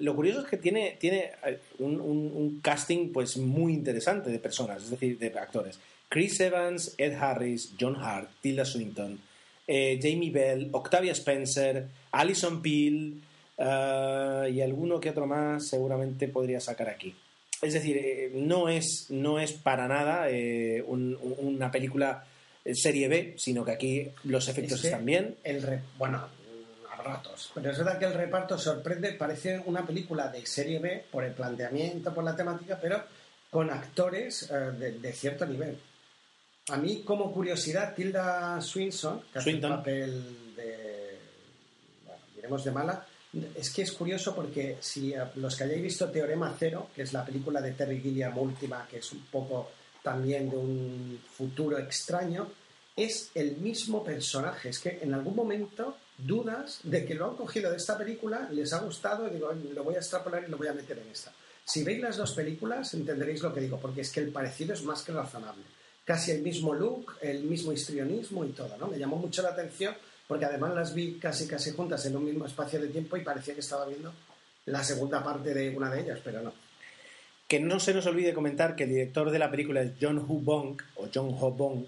[0.00, 4.84] lo curioso es que tiene, tiene eh, un, un, casting pues muy interesante de personas,
[4.84, 5.78] es decir, de actores.
[6.10, 9.16] Chris Evans, Ed Harris, John Hart, Tilda Swinton,
[9.68, 13.22] eh, Jamie Bell, Octavia Spencer, Alison Peel
[13.56, 17.14] eh, y alguno que otro más seguramente podría sacar aquí.
[17.62, 20.26] Es decir, eh, no, es, no es para nada
[20.88, 22.24] una película
[22.74, 25.36] serie B, sino que aquí los efectos están bien.
[25.44, 26.26] El bueno,
[26.90, 27.52] a ratos.
[27.54, 31.34] Pero es verdad que el reparto sorprende, parece una película de serie B por el
[31.34, 33.00] planteamiento, por la temática, pero
[33.48, 35.78] con actores de, cierto nivel.
[36.68, 41.18] A mí, como curiosidad, Tilda Swinson, que hace el papel de.
[42.06, 43.06] Bueno, diremos de mala,
[43.56, 47.24] Es que es curioso porque si los que hayáis visto Teorema Cero, que es la
[47.24, 49.70] película de Terry Gilliam última, que es un poco
[50.02, 52.48] también de un futuro extraño,
[52.96, 54.70] es el mismo personaje.
[54.70, 58.72] Es que en algún momento dudas de que lo han cogido de esta película, les
[58.72, 61.32] ha gustado y digo, lo voy a extrapolar y lo voy a meter en esta.
[61.64, 64.82] Si veis las dos películas entenderéis lo que digo, porque es que el parecido es
[64.82, 65.62] más que razonable.
[66.10, 68.88] Casi el mismo look, el mismo histrionismo y todo, ¿no?
[68.88, 69.94] Me llamó mucho la atención
[70.26, 73.54] porque además las vi casi casi juntas en un mismo espacio de tiempo y parecía
[73.54, 74.12] que estaba viendo
[74.66, 76.52] la segunda parte de una de ellas, pero no.
[77.46, 80.40] Que no se nos olvide comentar que el director de la película es John Hu
[80.40, 81.84] Bong, o John Ho Bong,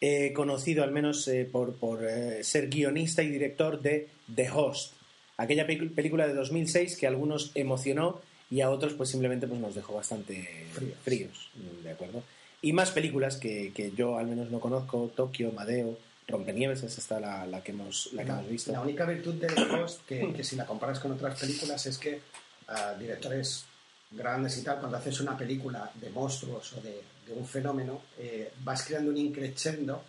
[0.00, 4.94] eh, conocido al menos eh, por, por eh, ser guionista y director de The Host,
[5.38, 9.74] aquella película de 2006 que a algunos emocionó y a otros pues simplemente pues, nos
[9.74, 10.66] dejó bastante
[11.02, 11.50] fríos.
[11.82, 12.22] ¿de acuerdo?
[12.66, 17.20] Y más películas que, que yo al menos no conozco, Tokio, Madeo, Rompenieves es esta
[17.20, 18.72] la, la que hemos, la que hemos visto.
[18.72, 21.96] La única virtud de The Host, que, que, si la comparas con otras películas, es
[21.96, 22.20] que
[22.68, 23.66] uh, directores
[24.10, 28.50] grandes y tal, cuando haces una película de monstruos o de, de un fenómeno, eh,
[28.64, 30.02] vas creando un increchendo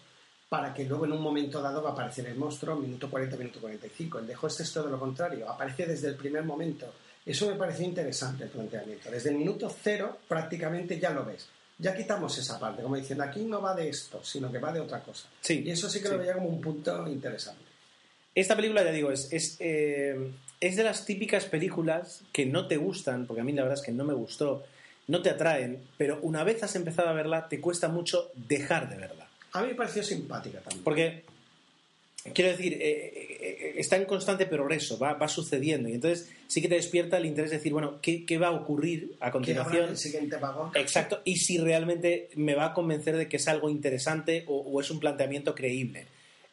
[0.49, 3.61] para que luego en un momento dado va a aparecer el monstruo, minuto 40, minuto
[3.61, 4.17] 45.
[4.17, 6.91] El de Host es todo lo contrario, aparece desde el primer momento.
[7.23, 9.11] Eso me pareció interesante el planteamiento.
[9.11, 13.41] Desde el minuto cero prácticamente ya lo ves ya quitamos esa parte, como diciendo, aquí
[13.41, 15.29] no va de esto, sino que va de otra cosa.
[15.41, 17.63] Sí, y eso sí que lo veía como un punto interesante.
[18.33, 22.77] Esta película, ya digo, es, es, eh, es, de las típicas películas que no te
[22.77, 24.63] gustan, porque a mí la verdad es que no me gustó,
[25.07, 28.97] no te atraen, pero una vez has empezado a verla, te cuesta mucho dejar de
[28.97, 29.27] verla.
[29.53, 30.83] A mí me pareció simpática también.
[30.83, 31.23] Porque
[32.33, 35.89] quiero decir, eh, eh, está en constante progreso, va, va, sucediendo.
[35.89, 38.51] Y entonces sí que te despierta el interés de decir, bueno, ¿qué, qué va a
[38.51, 39.89] ocurrir a continuación?
[39.89, 40.71] el siguiente vagón?
[40.75, 41.21] Exacto.
[41.23, 44.91] Y si realmente me va a convencer de que es algo interesante o, o es
[44.91, 46.05] un planteamiento creíble.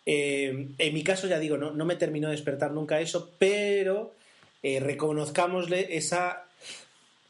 [0.07, 4.15] Eh, en mi caso, ya digo, no, no, me terminó de despertar nunca eso, pero
[4.63, 6.43] eh, reconozcámosle esa.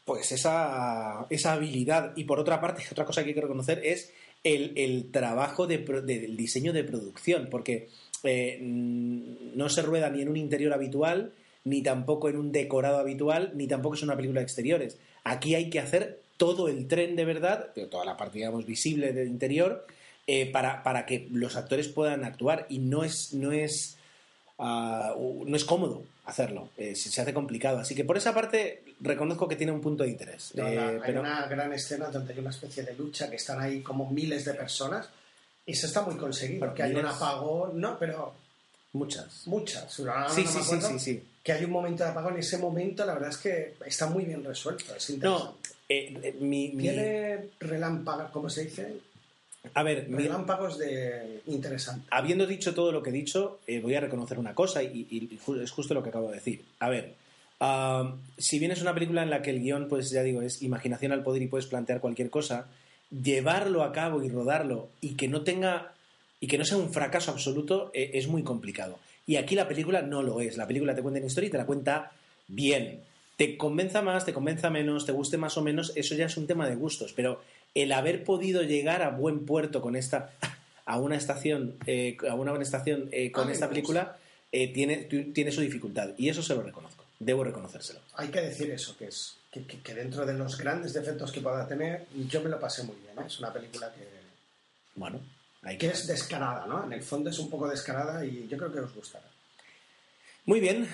[0.03, 2.13] Pues esa, esa habilidad.
[2.15, 5.79] Y por otra parte, otra cosa que hay que reconocer es el, el trabajo de,
[5.79, 7.89] de, del diseño de producción, porque
[8.25, 11.33] eh, no se rueda ni en un interior habitual,
[11.63, 14.97] ni tampoco en un decorado habitual, ni tampoco es una película de exteriores.
[15.23, 19.27] Aquí hay que hacer todo el tren de verdad, toda la parte, digamos, visible del
[19.27, 19.85] interior,
[20.27, 22.67] eh, para, para, que los actores puedan actuar.
[22.69, 23.97] Y no es, no es,
[24.57, 27.79] uh, no es cómodo hacerlo, eh, se, se, hace complicado.
[27.79, 30.51] Así que por esa parte reconozco que tiene un punto de interés.
[30.55, 31.03] No, pero...
[31.03, 34.45] Hay una gran escena donde hay una especie de lucha que están ahí como miles
[34.45, 35.09] de personas
[35.65, 38.33] eso está muy conseguido, porque hay un apagón, no, pero...
[38.93, 39.45] Muchas.
[39.47, 39.99] Muchas.
[39.99, 42.35] No, sí, sí, sí, sí, sí, Que hay un momento de apagón.
[42.35, 44.95] En ese momento, la verdad es que está muy bien resuelto.
[44.95, 45.69] Es interesante.
[45.69, 47.67] No, eh, mi, Tiene mi...
[47.67, 49.01] relámpagos, ¿cómo se dice?
[49.73, 52.07] A ver, relámpagos de interesante.
[52.11, 55.39] Habiendo dicho todo lo que he dicho, eh, voy a reconocer una cosa y, y,
[55.45, 56.63] y, es justo lo que acabo de decir.
[56.79, 57.15] A ver,
[57.59, 60.61] uh, si bien es una película en la que el guion, pues ya digo, es
[60.61, 62.67] imaginación al poder y puedes plantear cualquier cosa,
[63.09, 65.93] llevarlo a cabo y rodarlo y que no tenga
[66.39, 68.99] y que no sea un fracaso absoluto eh, es muy complicado.
[69.27, 70.57] Y aquí la película no lo es.
[70.57, 72.11] La película te cuenta una historia y te la cuenta
[72.47, 73.01] bien.
[73.37, 76.47] Te convenza más, te convenza menos, te guste más o menos, eso ya es un
[76.47, 77.13] tema de gustos.
[77.13, 77.41] Pero
[77.73, 80.31] el haber podido llegar a buen puerto con esta
[80.85, 84.17] a una estación eh, a una buena estación eh, con esta película
[84.51, 87.03] eh, tiene, tiene su dificultad y eso se lo reconozco.
[87.19, 87.99] Debo reconocérselo.
[88.15, 91.39] Hay que decir eso, que es que, que, que, dentro de los grandes defectos que
[91.39, 93.17] pueda tener, yo me lo pasé muy bien.
[93.17, 93.23] ¿eh?
[93.25, 94.05] Es una película que.
[94.95, 95.21] Bueno,
[95.61, 95.87] hay que.
[95.87, 96.83] es descarada, ¿no?
[96.83, 99.25] En el fondo es un poco descarada y yo creo que os gustará.
[100.45, 100.89] Muy bien.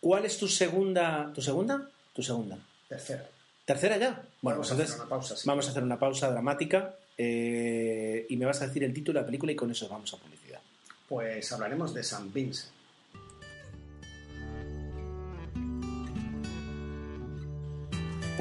[0.00, 1.32] ¿Cuál es tu segunda.
[1.34, 1.88] ¿Tu segunda?
[2.12, 2.58] Tu segunda.
[2.86, 3.26] Tercera.
[3.64, 4.22] ¿Tercera ya?
[4.42, 5.36] Bueno, vamos entonces a hacer una pausa.
[5.36, 5.48] Sí.
[5.48, 9.22] Vamos a hacer una pausa dramática eh, y me vas a decir el título de
[9.22, 10.60] la película y con eso vamos a publicidad.
[11.08, 12.81] Pues hablaremos de San Vincent.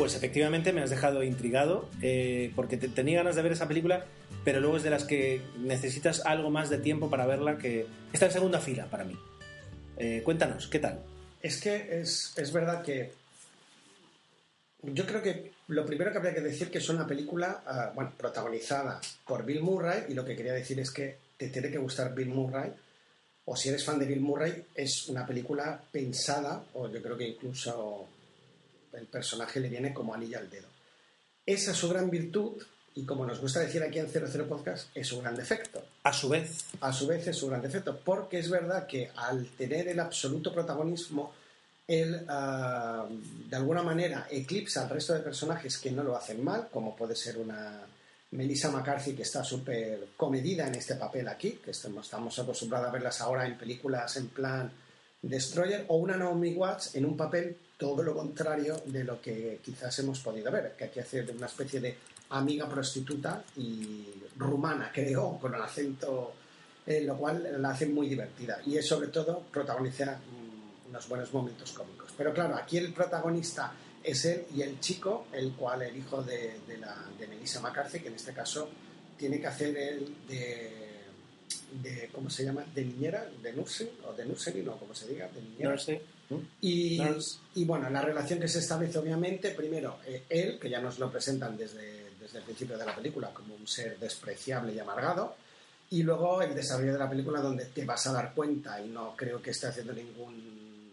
[0.01, 4.03] Pues efectivamente me has dejado intrigado eh, porque te, tenía ganas de ver esa película,
[4.43, 8.25] pero luego es de las que necesitas algo más de tiempo para verla que está
[8.25, 9.15] en segunda fila para mí.
[9.97, 11.03] Eh, cuéntanos, ¿qué tal?
[11.39, 13.11] Es que es, es, verdad que
[14.81, 18.11] yo creo que lo primero que habría que decir que es una película, uh, bueno,
[18.17, 22.15] protagonizada por Bill Murray y lo que quería decir es que te tiene que gustar
[22.15, 22.71] Bill Murray
[23.45, 27.27] o si eres fan de Bill Murray es una película pensada o yo creo que
[27.27, 28.07] incluso
[28.93, 30.67] el personaje le viene como anilla al dedo.
[31.45, 32.61] Esa es su gran virtud
[32.93, 35.81] y como nos gusta decir aquí en 00 Podcast, es su gran defecto.
[36.03, 36.65] A su vez.
[36.81, 40.53] A su vez es su gran defecto, porque es verdad que al tener el absoluto
[40.53, 41.33] protagonismo,
[41.87, 43.07] él uh,
[43.49, 47.15] de alguna manera eclipsa al resto de personajes que no lo hacen mal, como puede
[47.15, 47.81] ser una
[48.31, 52.91] Melissa McCarthy que está súper comedida en este papel aquí, que estamos, estamos acostumbrados a
[52.91, 54.71] verlas ahora en películas en plan
[55.21, 59.97] Destroyer o una Naomi Watts en un papel todo lo contrario de lo que quizás
[59.97, 61.97] hemos podido ver, que aquí hace una especie de
[62.29, 64.05] amiga prostituta y
[64.37, 66.31] rumana, creo, con el acento,
[66.85, 71.33] eh, lo cual la hace muy divertida y es sobre todo protagoniza mm, unos buenos
[71.33, 72.11] momentos cómicos.
[72.15, 76.59] Pero claro, aquí el protagonista es él y el chico, el cual el hijo de,
[76.67, 78.69] de, la, de Melissa McCarthy, que en este caso
[79.17, 80.71] tiene que hacer el de,
[81.81, 82.63] de ¿cómo se llama?
[82.75, 85.75] De niñera, de nursing, o de nursery, no, como se diga, de niñera.
[86.61, 87.01] Y,
[87.55, 91.11] y, bueno, la relación que se establece, obviamente, primero, eh, él, que ya nos lo
[91.11, 95.35] presentan desde, desde el principio de la película como un ser despreciable y amargado,
[95.89, 99.15] y luego el desarrollo de la película donde te vas a dar cuenta, y no
[99.15, 100.91] creo que esté haciendo ningún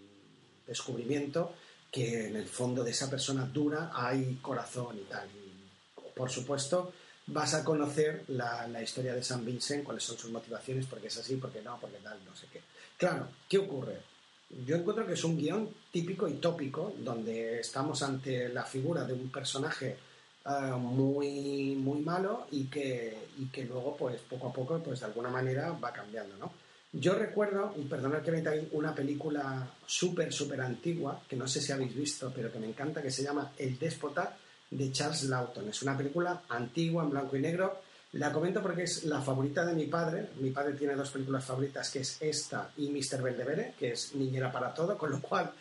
[0.67, 1.55] descubrimiento,
[1.91, 5.29] que en el fondo de esa persona dura hay corazón y tal.
[5.31, 6.93] Y, por supuesto,
[7.29, 11.17] vas a conocer la, la, historia de San Vincent, cuáles son sus motivaciones, porque es
[11.17, 12.61] así, porque no, porque tal, no sé qué.
[12.97, 13.99] Claro, ¿qué ocurre?
[14.51, 19.13] Yo encuentro que es un guion típico y tópico, donde estamos ante la figura de
[19.13, 19.97] un personaje
[20.47, 25.07] uh, muy, muy malo y que, y que luego, pues poco a poco, pues de
[25.07, 26.53] alguna manera va cambiando, ¿no?
[26.91, 31.71] Yo recuerdo, y perdonad que me una película súper, súper antigua, que no sé si
[31.71, 34.35] habéis visto, pero que me encanta, que se llama El Déspota
[34.71, 35.69] de Charles Lawton.
[35.69, 37.83] Es una película antigua, en blanco y negro.
[38.13, 40.31] La comento porque es la favorita de mi padre.
[40.41, 43.23] Mi padre tiene dos películas favoritas, que es esta y Mr.
[43.23, 45.53] Beldevere, que es Niñera para todo, con lo cual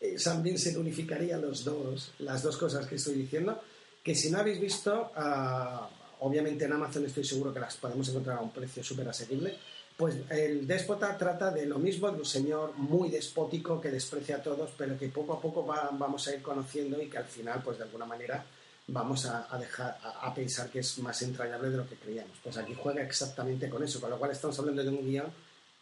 [0.00, 3.60] eh, San Vincent unificaría los dos, las dos cosas que estoy diciendo.
[4.02, 8.38] Que si no habéis visto, uh, obviamente en Amazon estoy seguro que las podemos encontrar
[8.38, 9.56] a un precio súper asequible
[9.96, 14.42] pues el déspota trata de lo mismo, de un señor muy despótico que desprecia a
[14.42, 17.62] todos, pero que poco a poco va, vamos a ir conociendo y que al final,
[17.62, 18.44] pues de alguna manera,
[18.86, 22.36] vamos a, a dejar a, pensar que es más entrañable de lo que creíamos.
[22.42, 25.32] Pues aquí juega exactamente con eso, con lo cual estamos hablando de un guion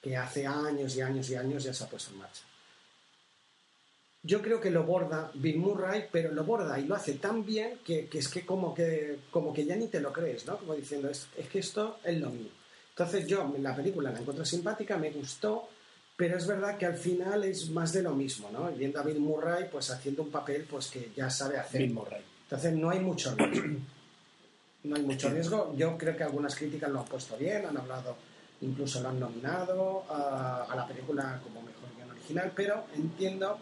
[0.02, 2.42] que hace años y años y años ya se ha puesto en marcha.
[4.22, 7.78] Yo creo que lo borda Bill Murray, pero lo borda y lo hace tan bien
[7.84, 10.58] que, que es que como, que como que ya ni te lo crees, ¿no?
[10.58, 12.50] Como diciendo, es, es que esto es lo mío.
[12.90, 15.70] Entonces yo la película la encuentro simpática, me gustó,
[16.16, 18.70] pero es verdad que al final es más de lo mismo, ¿no?
[18.72, 21.80] Viendo a Bill Murray pues haciendo un papel pues que ya sabe hacer.
[21.80, 22.22] Bill Murray.
[22.50, 23.68] Entonces no hay mucho riesgo.
[24.82, 25.74] No hay mucho riesgo.
[25.76, 28.16] Yo creo que algunas críticas lo han puesto bien, han hablado,
[28.62, 33.58] incluso lo han nominado a, a la película como mejor guion original, pero entiendo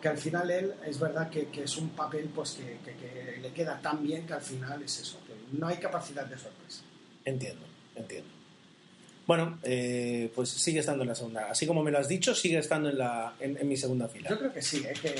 [0.00, 3.52] que al final él es verdad que, es un papel pues que, que, que, le
[3.52, 6.82] queda tan bien que al final es eso, que no hay capacidad de sorpresa.
[7.24, 7.66] Entiendo.
[7.96, 8.30] Entiendo.
[9.26, 11.50] Bueno, eh, pues sigue estando en la segunda.
[11.50, 14.28] Así como me lo has dicho, sigue estando en, la, en, mi segunda fila.
[14.28, 14.94] Yo creo que sí, ¿eh?
[15.00, 15.14] que,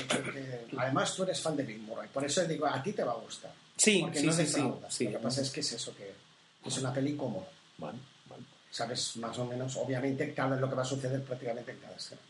[0.77, 3.15] además tú eres fan de Bill Murray, por eso digo, a ti te va a
[3.15, 3.51] gustar.
[3.75, 6.13] Sí, porque sí, no sí, sí, sí, Lo que pasa es que es eso, que
[6.65, 7.47] es una peli cómoda.
[7.77, 8.43] Bueno, bueno.
[8.69, 12.21] Sabes más o menos, obviamente, cada lo que va a suceder prácticamente en cada escena.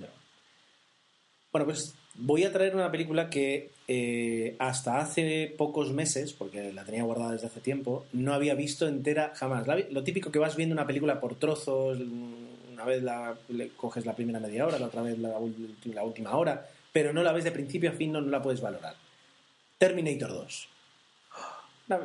[1.56, 6.84] Bueno, pues voy a traer una película que eh, hasta hace pocos meses, porque la
[6.84, 9.66] tenía guardada desde hace tiempo, no había visto entera jamás.
[9.90, 13.02] lo típico que vas viendo una película por trozos, una vez
[13.78, 17.32] coges la primera media hora, la otra vez la, la, última hora, pero no la
[17.32, 18.96] ves de principio a fin, no, no la puedes valorar.
[19.78, 20.68] Terminator 2.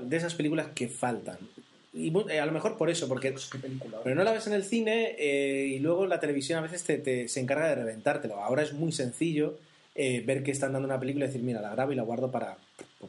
[0.02, 1.38] De esas películas que faltan.
[1.92, 3.34] Y eh, a lo mejor por eso, porque
[4.04, 6.98] pero no la ves en el cine eh, y luego la televisión a veces te,
[6.98, 8.36] te, se encarga de reventártelo.
[8.36, 9.58] Ahora es muy sencillo
[9.96, 12.30] eh, ver que están dando una película y decir, mira, la grabo y la guardo
[12.30, 12.56] para,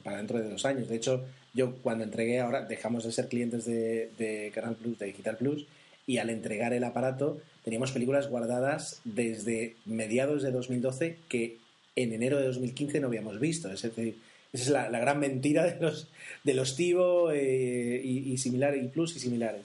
[0.04, 0.90] para dentro de dos años.
[0.90, 5.06] De hecho, yo cuando entregué ahora, dejamos de ser clientes de, de Canal Plus, de
[5.06, 5.68] Digital Plus,
[6.08, 11.58] y al entregar el aparato teníamos películas guardadas desde mediados de 2012 que
[11.96, 13.72] en enero de 2015 no habíamos visto.
[13.72, 14.18] Es decir,
[14.54, 16.08] esa es la, la gran mentira de los,
[16.44, 19.62] de los TiVo eh, y, y similares, y Plus y similares.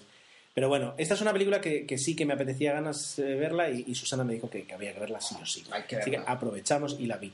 [0.55, 3.68] Pero bueno, esta es una película que, que sí que me apetecía ganas de verla
[3.68, 5.64] y, y Susana me dijo que, que, había que verla sí o sí.
[5.87, 7.31] Que Así que aprovechamos y la vi.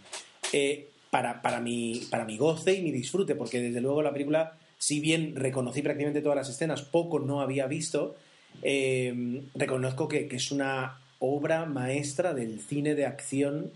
[0.53, 4.57] Eh, para, para, mi, para mi goce y mi disfrute, porque desde luego la película,
[4.79, 8.17] si bien reconocí prácticamente todas las escenas, poco no había visto,
[8.62, 13.71] eh, reconozco que, que es una obra maestra del cine de acción,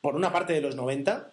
[0.00, 1.30] por una parte de los 90,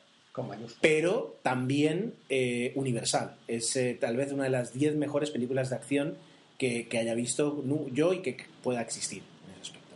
[0.79, 3.35] pero también eh, universal.
[3.47, 6.17] Es eh, tal vez una de las 10 mejores películas de acción
[6.57, 9.95] que, que haya visto yo y que pueda existir en ese aspecto.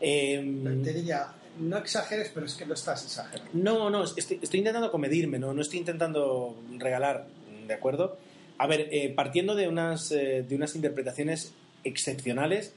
[0.00, 3.50] Eh, Te diría, no exageres, pero es que lo estás exagerando.
[3.52, 5.52] No, no, estoy, estoy intentando comedirme, ¿no?
[5.52, 7.26] no estoy intentando regalar,
[7.66, 8.18] ¿de acuerdo?
[8.58, 11.52] A ver, eh, partiendo de unas, eh, de unas interpretaciones
[11.84, 12.72] excepcionales,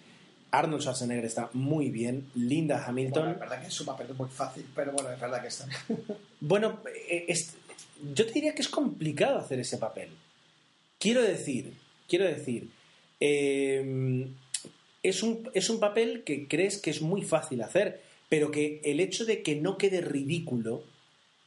[0.52, 3.24] Arnold Schwarzenegger está muy bien, Linda Hamilton.
[3.24, 5.68] Bueno, es verdad que es su papel muy fácil, pero bueno, es verdad que está.
[6.39, 6.80] bueno,
[7.10, 7.56] eh, es,
[8.14, 10.10] yo te diría que es complicado hacer ese papel.
[10.97, 11.74] Quiero decir,
[12.08, 12.70] quiero decir,
[13.20, 14.28] eh,
[15.04, 19.00] es, un, es un papel que crees que es muy fácil hacer, pero que el
[19.00, 20.84] hecho de que no quede ridículo,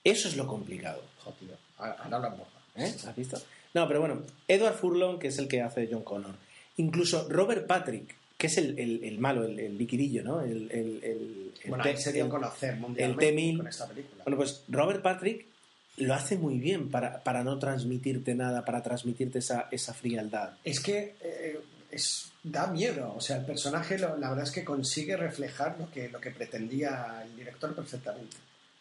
[0.05, 1.03] eso es lo complicado.
[1.25, 2.47] Joder, ahora lo aborda.
[2.77, 2.95] ¿Eh?
[3.07, 3.41] ¿Has visto?
[3.75, 6.35] No, pero bueno, Edward Furlong, que es el que hace John Connor.
[6.77, 10.41] Incluso Robert Patrick, que es el, el, el malo, el, el liquidillo, ¿no?
[10.41, 13.57] El, el, Bueno, ahí se dio a el- conocer mundialmente T-1000.
[13.59, 14.25] con esta película.
[14.25, 15.47] Bueno, pues Robert Patrick
[15.99, 20.55] lo hace muy bien para, para no transmitirte nada, para transmitirte esa, esa frialdad.
[20.65, 21.61] Es que eh,
[21.91, 23.15] es, da miedo.
[23.15, 26.31] O sea, el personaje, lo- la verdad es que consigue reflejar lo que, lo que
[26.31, 28.37] pretendía el director perfectamente.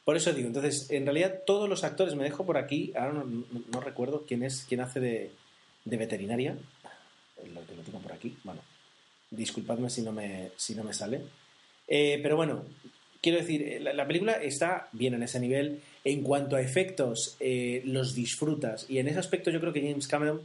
[0.05, 3.23] Por eso digo, entonces, en realidad todos los actores, me dejo por aquí, ahora no,
[3.25, 5.31] no- no recuerdo quién es, quién hace de,
[5.85, 6.55] de veterinaria,
[7.53, 8.61] lo que lo tengo por aquí, bueno,
[9.31, 11.21] disculpadme si no me, si no me sale.
[11.87, 12.63] Eh, pero bueno,
[13.21, 15.81] quiero decir, eh, la, la película está bien en ese nivel.
[16.03, 18.85] En cuanto a efectos, eh, los disfrutas.
[18.89, 20.41] Y en ese aspecto yo creo que James Cameron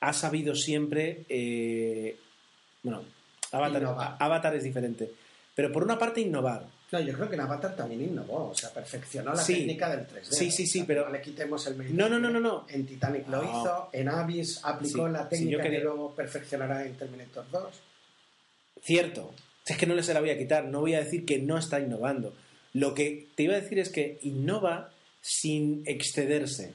[0.00, 1.24] ha sabido siempre...
[1.28, 2.16] eh,
[2.82, 3.02] bueno,
[3.52, 5.10] Avatar, es diferente.
[5.54, 6.66] Pero por una parte innovar.
[6.92, 9.54] No, yo creo que en Avatar también innovó, o sea, perfeccionó la Sí.
[9.54, 10.22] técnica del 3D.
[10.24, 11.96] Sí, sí, O sí, sea, pero- No le quitemos el mérito.
[11.96, 12.66] No, no, no, no, no.
[12.68, 16.84] En Titanic lo hizo, en Abyss aplicó Sí, la sí, técnica quería- que luego perfeccionará
[16.86, 17.62] en Terminator 2.
[18.82, 19.32] Cierto.
[19.66, 20.64] Es que no le se la voy a quitar.
[20.66, 22.34] No voy a decir que no está innovando.
[22.72, 26.72] Lo que te iba a decir es que innova sin excederse.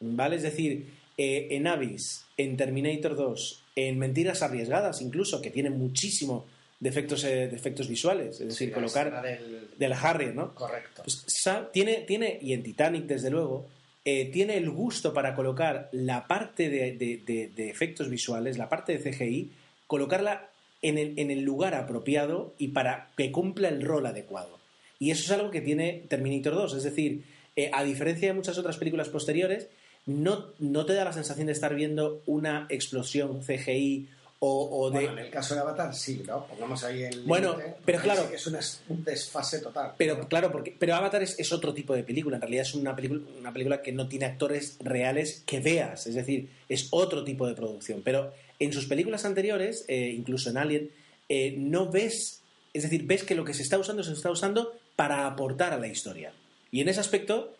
[0.00, 0.36] ¿Vale?
[0.36, 6.46] Es decir, eh, en Abyss, en Terminator 2, en Mentiras Arriesgadas, incluso, que tiene muchísimo
[6.78, 8.40] de efectos, eh, de efectos visuales.
[8.40, 9.68] Es decir, colocar del...
[9.78, 10.54] del Harrier, ¿no?
[10.54, 11.02] Correcto.
[11.04, 11.24] Pues,
[11.72, 13.66] tiene, tiene, y en Titanic, desde luego,
[14.04, 18.96] eh, tiene el gusto para colocar la parte de- de- de efectos visuales, la parte
[18.98, 19.50] de CGI,
[19.86, 20.50] colocarla
[20.88, 24.58] en el, en el lugar apropiado y para que cumpla el rol adecuado.
[24.98, 26.74] Y eso es algo que tiene Terminator 2.
[26.74, 27.24] Es decir,
[27.56, 29.68] eh, a diferencia de muchas otras películas posteriores,
[30.06, 34.08] no, no te da la sensación de estar viendo una explosión CGI
[34.40, 34.96] o, o de...
[35.06, 36.46] Bueno, en el caso de Avatar sí, ¿no?
[36.46, 37.56] Pongamos ahí el Bueno,
[37.86, 38.22] pero claro.
[38.24, 39.92] sí que es un, es- un desfase total.
[39.96, 42.36] Pero claro, porque pero Avatar es, es otro tipo de película.
[42.36, 46.06] En realidad es una película, una película que no tiene actores reales que veas.
[46.06, 48.02] Es decir, es otro tipo de producción.
[48.04, 48.34] Pero
[48.64, 50.90] en sus películas anteriores, eh, incluso en Alien,
[51.28, 52.42] eh, no ves.
[52.72, 55.78] Es decir, ves que lo que se está usando se está usando para aportar a
[55.78, 56.32] la historia.
[56.70, 57.54] Y en ese aspecto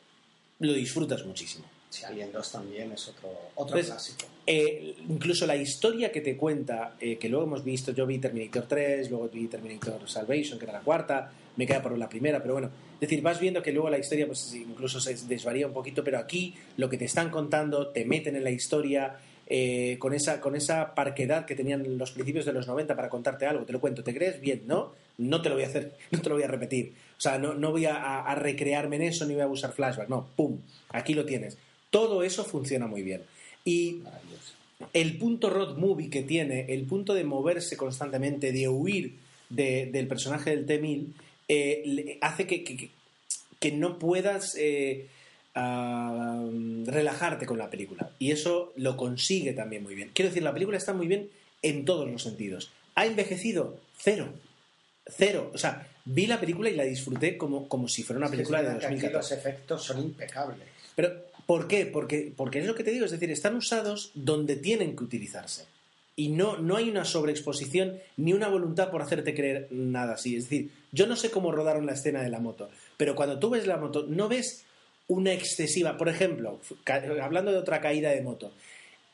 [0.58, 1.64] lo disfrutas muchísimo.
[1.88, 4.26] Si Alien 2 también es otro, otro clásico.
[4.46, 8.66] Eh, incluso la historia que te cuenta, eh, que luego hemos visto, yo vi Terminator
[8.66, 12.54] 3, luego vi Terminator Salvation, que era la cuarta, me queda por la primera, pero
[12.54, 16.02] bueno, es decir, vas viendo que luego la historia pues incluso se desvaría un poquito,
[16.02, 20.40] pero aquí lo que te están contando, te meten en la historia eh, con, esa,
[20.40, 23.80] con esa parquedad que tenían los principios de los 90 para contarte algo, te lo
[23.80, 24.40] cuento, ¿te crees?
[24.40, 24.92] Bien, ¿no?
[25.18, 26.92] No te lo voy a hacer, no te lo voy a repetir.
[27.16, 30.26] O sea, no, no voy a, recrearme en eso ni voy a usar flashback, no,
[30.36, 30.58] ¡pum!
[30.90, 31.56] Aquí lo tienes.
[31.90, 33.22] Todo eso funciona muy bien.
[33.64, 34.00] Y
[34.92, 39.14] el punto road movie que tiene, el punto de moverse constantemente, de huir
[39.48, 41.06] de- del personaje del T-1000,
[41.48, 42.90] eh, hace que-
[43.60, 45.06] que no puedas eh,
[45.54, 46.44] ah,
[46.86, 48.10] relajarte con la película.
[48.18, 50.10] Y eso lo consigue también muy bien.
[50.12, 51.30] Quiero decir, la película está muy bien
[51.62, 52.70] en todos los sentidos.
[52.94, 53.78] ¿Ha envejecido?
[53.98, 54.28] Cero.
[55.06, 55.50] Cero.
[55.54, 58.64] O sea, vi la película y la disfruté como, como si fuera una película es
[58.66, 59.16] de que aquí 2014.
[59.16, 60.68] los efectos son impecables.
[60.94, 61.12] Pero,
[61.46, 61.86] ¿por qué?
[61.86, 65.66] Porque, porque es lo que te digo, es decir, están usados donde tienen que utilizarse.
[66.16, 70.36] Y no, no hay una sobreexposición ni una voluntad por hacerte creer nada así.
[70.36, 73.50] Es decir, yo no sé cómo rodaron la escena de la moto, pero cuando tú
[73.50, 74.64] ves la moto, no ves
[75.08, 75.96] una excesiva.
[75.96, 76.60] Por ejemplo,
[77.22, 78.52] hablando de otra caída de moto,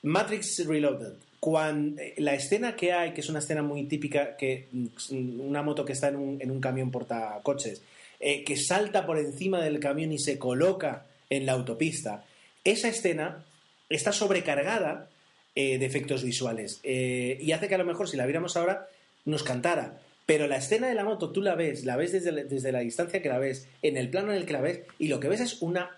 [0.03, 1.15] Matrix Reloaded.
[1.41, 5.85] Cuando, la escena que hay, que es una escena muy típica, que mm, una moto
[5.85, 7.83] que está en un, en un camión portacoches,
[8.19, 12.25] eh, que salta por encima del camión y se coloca en la autopista,
[12.65, 13.45] esa escena
[13.89, 15.09] está sobrecargada
[15.55, 18.89] eh, de efectos visuales eh, y hace que a lo mejor si la viéramos ahora
[19.25, 20.01] nos cantara.
[20.31, 22.79] Pero la escena de la moto tú la ves, la ves desde, la- desde la
[22.81, 25.29] distancia que la ves, en el plano en el que la ves, y lo que
[25.29, 25.91] ves es una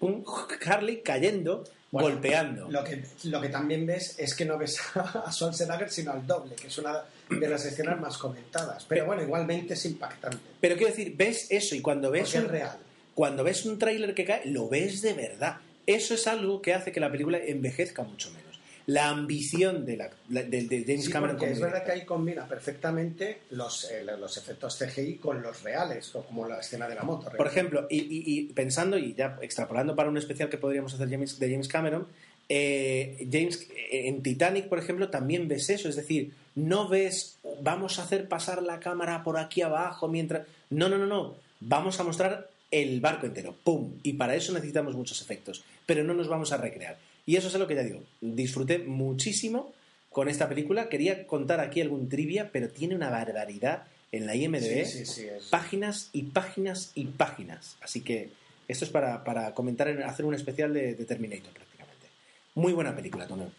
[0.00, 0.24] un
[0.66, 1.62] Harley cayendo,
[1.92, 2.68] Bueno, golpeando.
[2.70, 6.54] Lo que, lo que también ves es que no ves a Schwarzenegger sino al doble,
[6.56, 8.84] que es una de las escenas más comentadas.
[8.84, 10.38] Pero Pero- bueno, igualmente es impactante.
[10.60, 12.76] Pero quiero decir, ves eso y cuando ves Porque es un, real.
[13.14, 15.58] cuando ves un tráiler que cae, lo ves de verdad.
[15.86, 18.45] Eso es algo que hace que la película envejezca mucho menos.
[18.86, 22.04] La ambición de, la, la- de, de James Sí, Cameron porque es verdad que ahí
[22.04, 26.94] combina perfectamente los, eh, los efectos CGI con los reales, o como la escena de
[26.94, 27.30] la moto.
[27.36, 31.10] Por ejemplo, y, y- y pensando y ya extrapolando para un especial que podríamos hacer
[31.10, 32.06] James- de James Cameron,
[32.48, 38.04] eh, James en Titanic, por ejemplo, también ves eso, es decir, no ves vamos a
[38.04, 42.48] hacer pasar la cámara por aquí abajo mientras no, no, no, no, vamos a mostrar
[42.70, 46.56] el barco entero, pum, y para eso necesitamos muchos efectos, pero no nos vamos a
[46.56, 46.96] recrear.
[47.26, 49.72] Y eso es lo que ya digo, disfruté muchísimo
[50.10, 54.84] con esta película, quería contar aquí algún trivia, pero tiene una barbaridad en la IMDb,
[54.86, 57.76] Sí, sí, sí, es- páginas y páginas y páginas.
[57.82, 58.30] Así que
[58.68, 62.06] esto es para, para comentar, en- hacer un especial de, de Terminator prácticamente.
[62.54, 63.50] Muy buena película, Tomeu.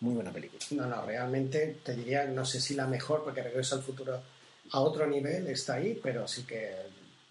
[0.00, 0.60] Muy buena película.
[0.70, 4.20] No, no, realmente te diría, no sé si la mejor, porque Regreso al Futuro
[4.72, 6.70] a otro nivel está ahí, pero sí que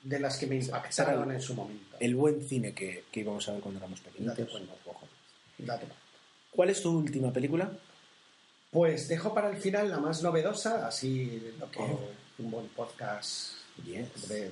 [0.04, 1.98] de las que me impactaron en su momento.
[2.00, 4.38] El buen cine que, que íbamos a ver cuando éramos pequeñitos.
[4.38, 4.74] Date cuenta.
[6.52, 7.72] ¿Cuál es tu última película?
[8.72, 12.00] Pues dejo para el final la más novedosa, así lo que Oh.
[12.40, 13.54] un buen podcast
[13.84, 14.28] Yes.
[14.28, 14.52] debe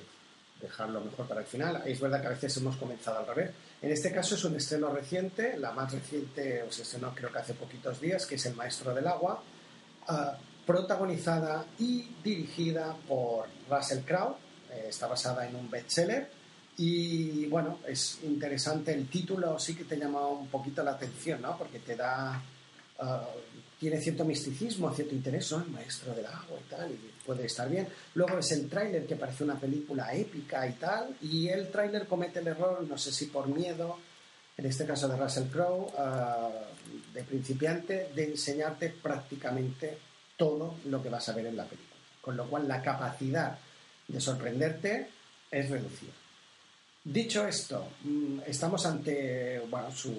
[0.60, 1.82] dejarlo mejor para el final.
[1.84, 3.50] Es verdad que a veces hemos comenzado al revés.
[3.82, 7.54] En este caso es un estreno reciente, la más reciente se estrenó creo que hace
[7.54, 9.42] poquitos días, que es El Maestro del Agua,
[10.08, 14.36] ah, protagonizada y dirigida por Russell Crowe.
[14.72, 16.28] Eh, está basada en un bestseller
[16.78, 21.56] y bueno, es interesante el título, sí que te llama un poquito la atención, ¿no?
[21.56, 22.42] Porque te da
[22.98, 23.28] ah,
[23.78, 25.62] tiene cierto misticismo, cierto interés, ¿no?
[25.62, 27.86] El maestro del agua y tal, y puede estar bien.
[28.14, 32.40] Luego es el tráiler que parece una película épica y tal, y el tráiler comete
[32.40, 33.98] el error, no sé si por miedo,
[34.56, 36.50] en este caso de Russell Crowe, ah,
[37.12, 39.98] de principiante, de enseñarte prácticamente
[40.36, 41.96] todo lo que vas a ver en la película.
[42.20, 43.58] Con lo cual la capacidad
[44.08, 45.08] de sorprenderte
[45.50, 46.12] es reducida.
[47.08, 50.12] Dicho esto, mm, estamos ante bueno, su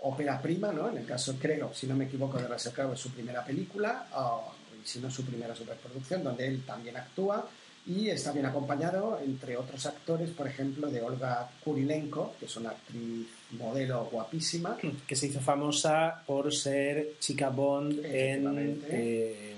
[0.00, 0.88] ópera prima, ¿no?
[0.88, 4.06] En el caso, creo, si no me equivoco, de Russell Crowe es su primera película,
[4.14, 4.50] o,
[4.82, 7.46] y si no su primera superproducción, donde él también actúa
[7.86, 12.70] y está bien acompañado, entre otros actores, por ejemplo, de Olga Kurilenko, que es una
[12.70, 14.78] actriz modelo guapísima.
[15.06, 18.82] Que se hizo famosa por ser chica Bond en.
[18.88, 19.54] Eh,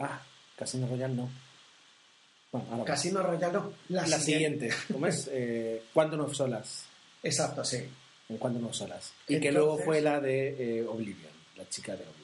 [0.00, 0.20] ah,
[0.54, 1.41] Casino Royale no.
[2.52, 2.84] Bueno.
[2.84, 4.70] Casino Royale, no, la, La siguiente.
[4.92, 5.28] ¿Cómo es?
[5.32, 6.84] Eh, of Solas.
[7.22, 7.88] Exacto, sí.
[8.28, 9.12] En of Solas.
[9.26, 11.32] Y que luego fue la de eh, Oblivion.
[11.56, 12.22] La chica de Oblivion.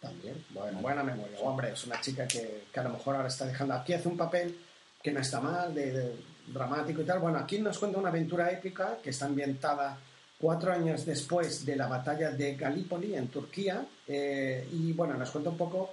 [0.00, 1.38] También, bueno, buena memoria.
[1.40, 3.74] Hombre, es una chica que, que a lo mejor ahora está dejando.
[3.74, 4.58] Aquí hace un papel
[5.02, 6.16] que no está mal, de, de
[6.46, 7.18] dramático y tal.
[7.18, 9.98] Bueno, aquí nos cuenta una aventura épica que está ambientada
[10.40, 13.84] cuatro años después de la batalla de Galípoli en Turquía.
[14.06, 15.90] eh, y bueno, nos cuenta un poco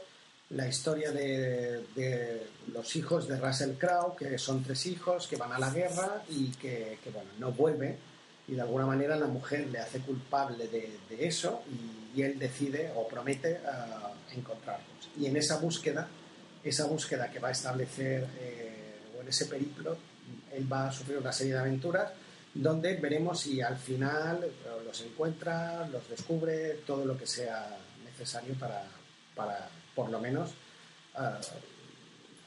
[0.50, 5.52] la historia de, de los hijos de Russell Crowe, que son tres hijos que van
[5.52, 7.98] a la guerra y que, que, bueno, no vuelve.
[8.48, 12.38] Y de alguna manera la mujer le hace culpable de, de eso y, y él
[12.38, 15.10] decide o promete ah, encontrarlos.
[15.20, 16.08] Y en esa búsqueda,
[16.64, 19.98] esa búsqueda que va a establecer, eh, o en ese periplo,
[20.54, 22.12] él va a sufrir una serie de aventuras
[22.54, 24.50] donde veremos si al final eh,
[24.86, 28.84] los encuentra, los descubre, todo lo que sea necesario para,
[29.36, 30.52] para por lo menos,
[31.16, 31.40] ah,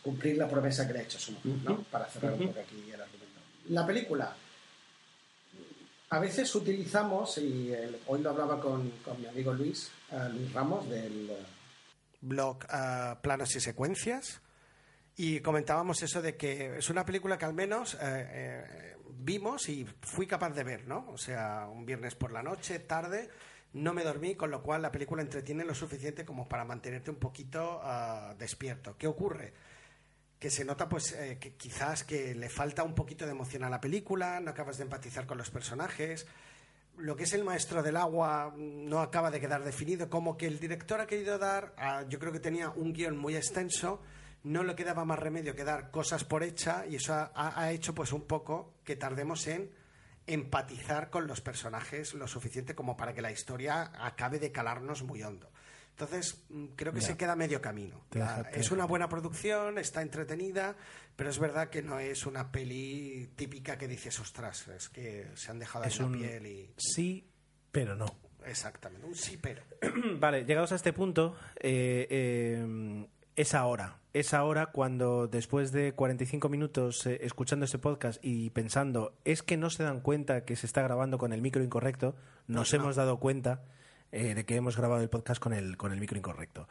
[0.02, 1.82] cumplir la promesa que le ha hecho su mujer, ¿no?
[1.90, 3.40] Para cerrar un poco aquí el argumento.
[3.70, 4.34] La película,
[6.10, 10.52] a veces utilizamos, y el- hoy lo hablaba con, con mi amigo Luis, eh, Luis
[10.52, 11.36] Ramos, del eh,
[12.22, 12.58] blog
[13.22, 14.40] Planos y Secuencias,
[15.16, 19.84] y comentábamos eso de que es una película que al menos eh, eh, vimos y
[20.00, 21.06] fui capaz de ver, ¿no?
[21.10, 23.28] O sea, un viernes por la noche, tarde,
[23.72, 27.18] no me dormí, con lo cual la película entretiene lo suficiente como para mantenerte un
[27.18, 28.96] poquito ah, despierto.
[28.96, 29.52] ¿Qué ocurre?
[30.38, 33.70] que se nota pues eh, que quizás que le falta un poquito de emoción a
[33.70, 36.26] la película, no acabas de empatizar con los personajes.
[36.96, 40.46] Lo que es el maestro del agua mm, no acaba de quedar definido, como que
[40.46, 44.00] el director ha querido dar, ah, yo creo que tenía un guion muy extenso,
[44.44, 47.94] no le quedaba más remedio que dar cosas por hecha y eso ha, ha hecho
[47.94, 49.70] pues un poco que tardemos en
[50.28, 55.22] empatizar con los personajes lo suficiente como para que la historia acabe de calarnos muy
[55.22, 55.50] hondo.
[55.90, 58.04] Entonces, mm, creo que se queda medio camino.
[58.12, 60.76] Deja- es una buena producción, está entretenida,
[61.16, 65.50] pero es verdad que no es una peli típica que dices, ostras, es que se
[65.50, 66.72] han dejado Es en un la piel y...
[66.76, 67.28] sí,
[67.72, 68.06] pero no.
[68.46, 69.62] Exactamente, un sí, pero.
[70.20, 73.06] Vale, llegados a este punto, eh, eh,
[73.38, 74.00] es ahora.
[74.14, 79.56] Es ahora cuando después de 45 minutos eh, escuchando este podcast y pensando, es que
[79.56, 82.16] no se dan cuenta que se está grabando con el micro incorrecto,
[82.48, 82.80] nos no.
[82.80, 83.62] hemos dado cuenta
[84.10, 86.68] eh, de que hemos grabado el podcast con el, con el micro incorrecto.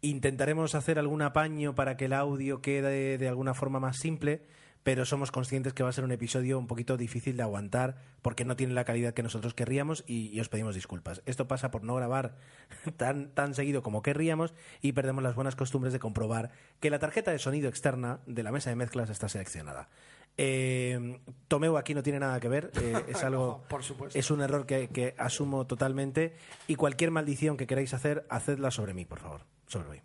[0.00, 4.42] Intentaremos hacer algún apaño para que el audio quede de alguna forma más simple,
[4.88, 8.46] pero somos conscientes que va a ser un episodio un poquito difícil de aguantar porque
[8.46, 11.20] no tiene la calidad que nosotros querríamos y, y os pedimos disculpas.
[11.26, 12.36] Esto pasa por no grabar
[12.96, 17.30] tan, tan seguido como querríamos y perdemos las buenas costumbres de comprobar que la tarjeta
[17.30, 19.90] de sonido externa de la mesa de mezclas está seleccionada.
[20.38, 24.18] Eh, Tomeu aquí no tiene nada que ver, eh, es algo, No, por supuesto.
[24.18, 26.34] es un error que, que asumo totalmente
[26.66, 30.00] y cualquier maldición que queráis hacer, hacedla sobre mí, por favor, sobre mí.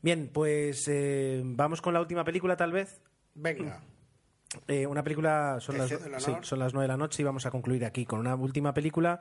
[0.00, 3.02] Bien, pues eh, vamos con la última película tal vez.
[3.34, 3.80] Venga,
[4.68, 7.50] Eh, una película, son las, sí, son las 9 de la noche y vamos a
[7.50, 9.20] concluir aquí con una última película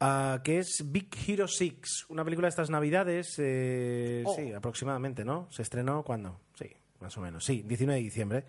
[0.00, 4.34] ah, que es Big Hero 6, una película de estas navidades, eh, Oh.
[4.34, 5.46] sí, aproximadamente, ¿no?
[5.50, 6.70] Se estrenó cuando, sí,
[7.00, 7.44] más o menos.
[7.44, 8.44] Sí, 19 de diciembre.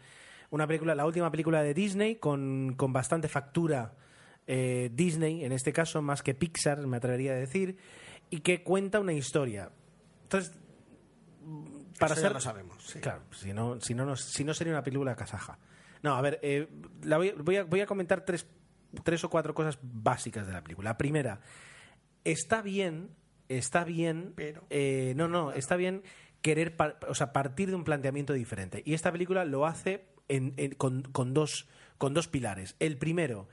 [0.52, 3.94] Una película, la última película de Disney con, con bastante factura
[4.48, 7.78] eh, Disney, en este caso, más que Pixar, me atrevería a decir,
[8.32, 9.70] y que cuenta una historia.
[10.24, 10.58] Entonces,
[12.00, 12.84] para Eso ya ser lo sabemos.
[12.84, 13.00] sí.
[13.00, 15.60] Claro, si no, si no, nos- si no sería una película kazaja.
[16.02, 16.68] No, a ver, eh,
[17.04, 18.48] la voy, voy a, voy a comentar tres,
[19.04, 20.92] tres o cuatro cosas básicas de la película.
[20.92, 21.42] La primera,
[22.24, 23.10] está bien,
[23.48, 26.04] está bien, Pero- eh, no, no, está bien
[26.42, 28.82] querer, par- o sea, partir de un planteamiento diferente.
[28.86, 32.76] Y esta película lo hace en- en- con, con dos, con dos pilares.
[32.80, 33.48] El primero,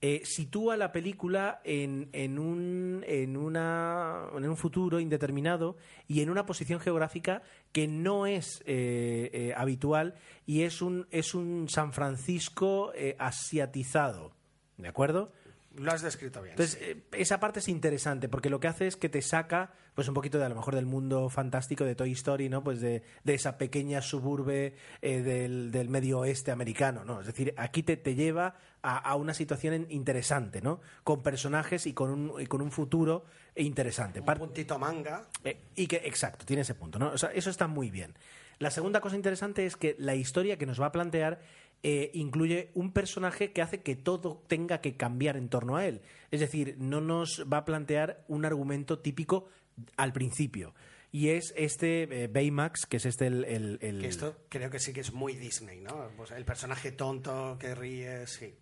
[0.00, 5.76] eh, sitúa la película en, en, un, en, una, en un futuro indeterminado
[6.08, 7.42] y en una posición geográfica
[7.72, 10.14] que no es eh, eh, habitual
[10.46, 14.32] y es un, es un San Francisco asiatizado.
[14.76, 15.32] ¿De acuerdo?
[15.76, 16.52] Lo has descrito bien.
[16.52, 16.84] Entonces, sí.
[16.90, 20.14] eh, esa parte es interesante porque lo que hace es que te saca pues un
[20.14, 22.64] poquito de a lo mejor del mundo fantástico de Toy Story, ¿no?
[22.64, 27.20] Pues de, de esa pequeña suburbe eh, del, del medio oeste americano, ¿no?
[27.20, 30.80] Es decir, aquí te, te lleva a, a una situación interesante, ¿no?
[31.04, 34.20] Con personajes y con un, y con un futuro interesante.
[34.20, 35.28] Un puntito manga.
[35.44, 37.08] eh, y que, exacto, tiene ese punto, ¿no?
[37.10, 38.14] O sea, eso está muy bien.
[38.58, 41.40] La segunda cosa interesante es que la historia que nos va a plantear
[41.86, 46.00] eh, incluye un personaje que hace que todo tenga que cambiar en torno a él.
[46.30, 49.48] Es decir, no nos va a plantear un argumento típico
[49.96, 50.74] al principio.
[51.12, 53.44] Y es este eh, Baymax, que es este el...
[53.44, 56.08] el- el- Que esto creo que sí que es muy Disney, ¿no?
[56.16, 58.54] Pues el personaje tonto que ríe, sí.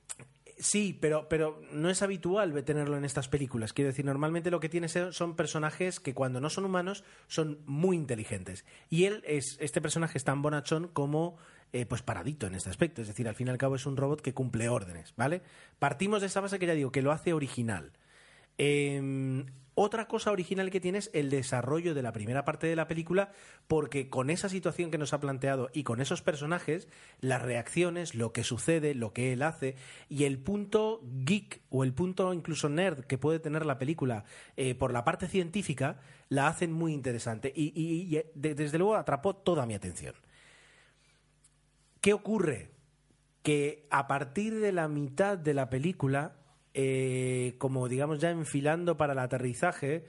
[0.58, 3.72] Sí, pero, pero no es habitual tenerlo en estas películas.
[3.72, 7.96] Quiero decir, normalmente lo que tienes son personajes que cuando no son humanos son muy
[7.96, 8.64] inteligentes.
[8.90, 11.38] Y él es, este personaje es tan bonachón como
[11.72, 13.02] eh, pues paradito en este aspecto.
[13.02, 15.42] Es decir, al fin y al cabo es un robot que cumple órdenes, ¿vale?
[15.78, 17.92] Partimos de esa base que ya digo, que lo hace original.
[18.58, 19.44] Eh,
[19.74, 23.32] otra cosa original que tiene es el desarrollo de la primera parte de la película,
[23.68, 26.88] porque con esa situación que nos ha planteado y con esos personajes,
[27.20, 29.76] las reacciones, lo que sucede, lo que él hace
[30.10, 34.24] y el punto geek o el punto incluso nerd que puede tener la película
[34.58, 39.64] eh, por la parte científica, la hacen muy interesante y, de- desde luego atrapó toda
[39.64, 40.14] mi atención.
[42.02, 42.72] ¿Qué ocurre?
[43.42, 46.36] Que a partir de la mitad de la película,
[46.74, 50.04] eh, como digamos ya enfilando para el aterrizaje,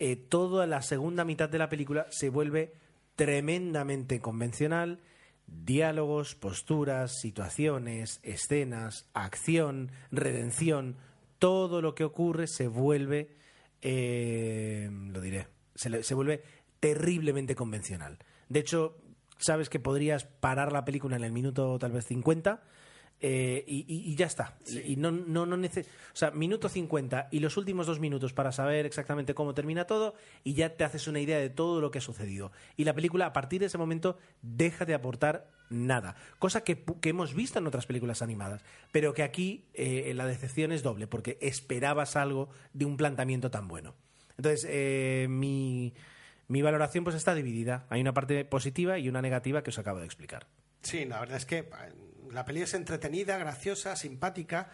[0.00, 2.74] eh, toda la segunda mitad de la película se vuelve
[3.14, 5.00] tremendamente convencional.
[5.46, 10.96] Diálogos, posturas, situaciones, escenas, acción, redención,
[11.38, 13.36] todo lo que ocurre se vuelve,
[13.82, 16.42] eh, lo diré, se, vuelve
[16.80, 18.18] terriblemente convencional.
[18.48, 18.96] De hecho,
[19.38, 22.62] sabes que podrías parar la película en el minuto tal vez 50
[23.20, 24.58] eh, y, y- y ya está.
[24.66, 25.70] Y, y no, no, no o
[26.12, 30.14] sea, minuto 50 y los últimos dos minutos para saber exactamente cómo termina todo
[30.44, 32.52] y ya te haces una idea de todo lo que ha sucedido.
[32.76, 36.14] Y la película a partir de ese momento deja de aportar nada.
[36.38, 38.62] Cosa que, que hemos visto en otras películas animadas,
[38.92, 43.66] pero que aquí eh, la decepción es doble porque esperabas algo de un planteamiento tan
[43.66, 43.94] bueno.
[44.36, 45.94] Entonces, eh, mi,
[46.48, 47.86] mi valoración pues está dividida.
[47.90, 50.46] Hay una parte positiva y una negativa que os acabo de explicar.
[50.82, 51.68] Sí, la verdad es que eh,
[52.32, 54.70] la peli es entretenida, graciosa, simpática.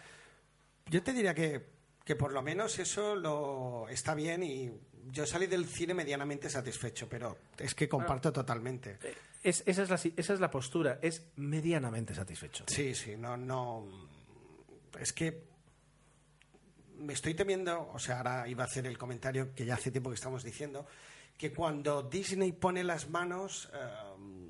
[0.89, 1.65] Yo te diría que,
[2.05, 4.71] que por lo menos eso lo está bien y
[5.11, 8.97] yo salí del cine medianamente satisfecho, pero es que comparto totalmente.
[9.43, 12.63] Es- esa, es la, esa es la postura, es medianamente satisfecho.
[12.67, 13.85] Sí, sí, no, no.
[14.99, 15.43] Es que
[16.97, 20.09] me estoy temiendo, o sea, ahora iba a hacer el comentario que ya hace tiempo
[20.09, 20.85] que estamos diciendo,
[21.37, 23.69] que cuando Disney pone las manos,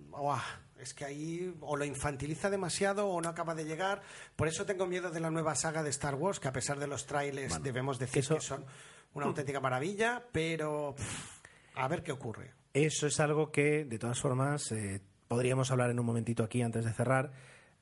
[0.10, 0.40] ¡guau!
[0.80, 4.02] es que ahí o lo infantiliza demasiado o no acaba de llegar.
[4.36, 6.88] Por eso tengo miedo de la nueva saga de Star Wars, que a pesar de
[6.88, 8.66] los trailers debemos decir eso- que son
[9.14, 11.42] una auténtica maravilla, pero pff,
[11.76, 12.52] a ver qué ocurre.
[12.74, 16.84] Eso es algo que, de todas formas, eh, podríamos hablar en un momentito aquí antes
[16.84, 17.32] de cerrar,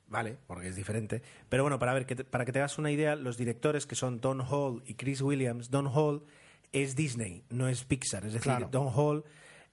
[0.06, 0.36] ¿vale?
[0.46, 1.22] Porque es diferente.
[1.48, 3.96] Pero bueno, para, ver, que te- para que te hagas una idea, los directores que
[3.96, 6.24] son Don Hall y Chris Williams, Don Hall
[6.72, 8.24] es Disney, no es Pixar.
[8.26, 8.68] Es decir, Claro.
[8.70, 9.24] Don Hall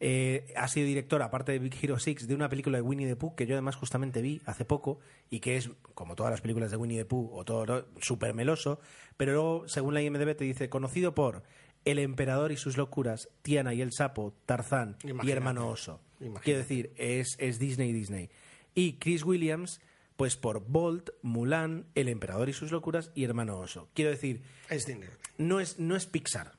[0.01, 3.15] eh, ha sido director, aparte de Big Hero 6, de una película de Winnie the
[3.15, 6.71] Pooh que yo además justamente vi hace poco y que es, como todas las películas
[6.71, 8.79] de Winnie the Pooh, o todo súper meloso,
[9.17, 11.43] pero luego, según la IMDb, te dice, conocido por
[11.85, 15.29] El Emperador y sus locuras, Tiana y el Sapo, Tarzán y.
[15.31, 16.01] Hermano Oso.
[16.19, 16.43] Imagínate.
[16.43, 18.29] Quiero decir, es, es Disney Disney.
[18.75, 19.81] Y Chris Williams,
[20.15, 23.89] pues por Bolt, Mulan, El Emperador y sus locuras y Hermano Oso.
[23.93, 25.09] Quiero decir, Es Disney.
[25.37, 26.58] no es, no es Pixar.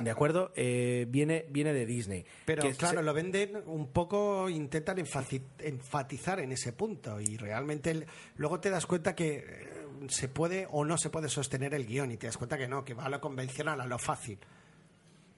[0.00, 0.52] ¿De acuerdo?
[0.56, 2.24] Eh, viene, viene de Disney.
[2.44, 7.90] Pero Que claro, se- lo venden un poco, intentan enfatizar en ese punto y realmente
[7.90, 8.06] el-
[8.36, 9.72] luego te das cuenta que eh,
[10.08, 12.84] se puede o no se puede sostener el guion y te das cuenta que no,
[12.84, 14.38] que va a lo convencional, a lo fácil.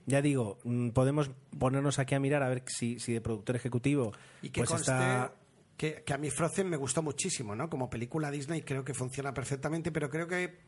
[0.07, 4.13] Ya digo, mm, podemos ponernos aquí a mirar a ver si, si de productor ejecutivo
[4.43, 5.33] Y que pues conste, está...
[5.77, 7.69] que, que a mí Frozen me gustó muchísimo, ¿no?
[7.69, 10.61] Como película Disney creo que funciona perfectamente, pero creo que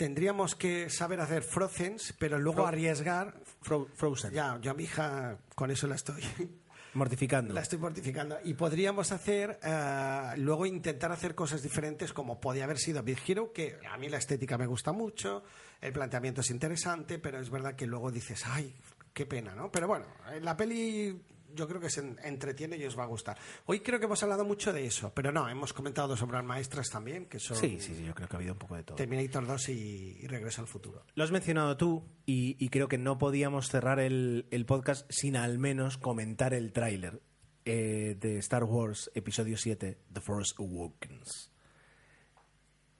[0.00, 3.34] tendríamos que saber hacer Frozen, pero luego Fro- arriesgar.
[3.62, 4.32] Fro- Frozen.
[4.32, 6.22] Ya, yo a mi hija con eso la estoy.
[6.94, 7.52] Mortificando.
[7.52, 8.38] La estoy mortificando.
[8.42, 13.52] Y podríamos hacer, eh, luego intentar hacer cosas diferentes como podía haber sido Big Hero,
[13.52, 15.44] que a mí la estética me gusta mucho,
[15.82, 18.74] el planteamiento es interesante, pero es verdad que luego dices, ay,
[19.12, 19.70] qué pena, ¿no?
[19.70, 20.06] Pero bueno,
[20.40, 21.20] la peli
[21.54, 23.36] yo creo que se en- entretiene y os va a gustar.
[23.66, 26.88] Hoy creo que hemos hablado mucho de eso, pero no, hemos comentado dos obras maestras
[26.90, 28.96] también, que son Sí, sí, sí, yo creo que ha habido un poco de todo.
[28.96, 31.04] Terminator 2 y, y Regreso al Futuro.
[31.14, 35.36] Lo has mencionado tú y, y creo que no podíamos cerrar el, el podcast sin
[35.36, 37.22] al menos comentar el tráiler
[37.64, 41.52] eh, de Star Wars Episodio 7, The Force Awakens.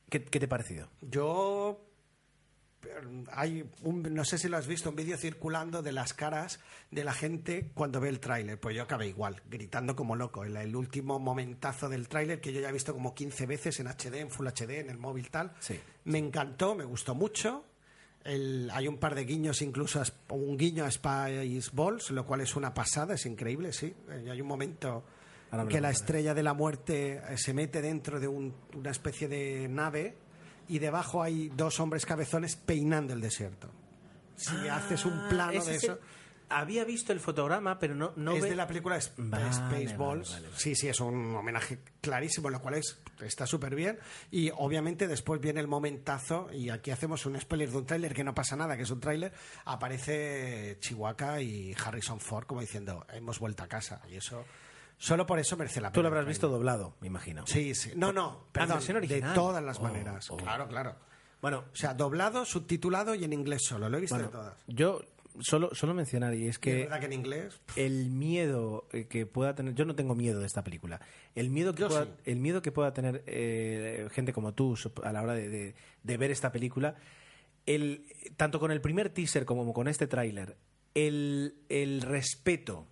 [0.08, 0.88] ¿Qué, qué te ha parecido?
[1.00, 1.89] Yo
[3.32, 6.60] hay un, no sé si lo has visto, un vídeo circulando de las caras
[6.90, 8.58] de la gente cuando ve el tráiler.
[8.58, 10.44] Pues yo acabé igual, gritando como loco.
[10.44, 13.86] El, el último momentazo del tráiler que yo ya he visto como 15 veces en
[13.88, 15.52] HD, en Full HD, en el móvil tal.
[15.60, 17.64] Sí, Me encantó, me gustó mucho.
[18.24, 20.04] El- hay un par de guiños, incluso a
[20.34, 23.94] un guiño a Spice Balls, lo cual es una pasada, es increíble, sí.
[24.10, 25.04] Eh, hay un momento
[25.68, 29.68] que la estrella de la muerte eh, se mete dentro de un- una especie de
[29.68, 30.14] nave
[30.70, 33.70] y debajo hay dos hombres cabezones peinando el desierto.
[34.36, 35.98] Si haces un plano Ah, Ese de es eso, el-
[36.52, 40.30] Había visto el fotograma, pero no, no es ve- de la película Sp- Vale, Spaceballs.
[40.32, 40.58] vale, vale.
[40.58, 44.00] Sí, sí, es un homenaje clarísimo, lo cual es, está súper bien.
[44.32, 48.24] Y obviamente después viene el momentazo, y aquí hacemos un spoiler de un tráiler que
[48.24, 49.32] no pasa nada, que es un tráiler,
[49.64, 54.00] aparece Chihuahua y Harrison Ford como diciendo, hemos vuelto a casa.
[54.10, 54.44] Y eso,
[55.00, 55.94] solo por eso merece la pena.
[55.94, 57.46] Tú lo habrás visto doblado, me imagino.
[57.46, 57.90] Sí, sí.
[57.96, 60.30] No, no, perdón, de todas las Oh, maneras.
[60.30, 60.36] oh.
[60.36, 60.94] Claro, claro.
[61.40, 63.88] Bueno, O sea, doblado, subtitulado y en inglés solo.
[63.88, 64.62] Lo he visto bueno, de todas.
[64.66, 65.00] yo
[65.38, 67.60] solo, solo mencionar, y es Y es que verdad que en inglés...
[67.76, 71.00] el miedo eh, que pueda tener yo no tengo miedo de esta película
[71.34, 72.10] el miedo que Yo pueda, sí.
[72.26, 76.16] el miedo que pueda tener eh, gente como tú a la hora de, de- de
[76.18, 76.96] ver esta película
[77.64, 78.04] el
[78.36, 80.56] tanto con el primer teaser como con este tráiler
[80.94, 82.86] el, el respeto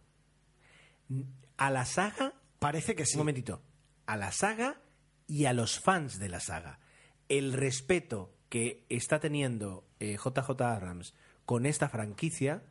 [1.58, 3.16] a la saga Parece que sí.
[3.16, 3.62] un momentito
[4.06, 4.80] a la saga
[5.26, 6.78] y a los fans de la saga
[7.28, 12.62] el respeto que está teniendo eh, JJ Abrams con esta franquicia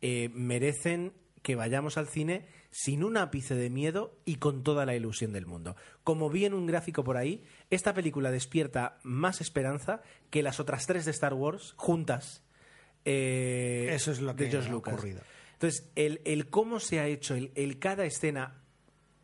[0.00, 1.12] eh, merecen
[1.42, 5.44] que vayamos al cine sin un ápice de miedo y con toda la ilusión del
[5.46, 5.76] mundo.
[6.04, 10.86] Como vi en un gráfico por ahí, esta película despierta más esperanza que las otras
[10.86, 12.42] tres de Star Wars juntas.
[13.04, 14.94] eh, Eso es lo de que George ha Lucas.
[14.94, 15.20] ocurrido.
[15.62, 18.60] Entonces, el, el cómo se ha hecho, el, el cada escena,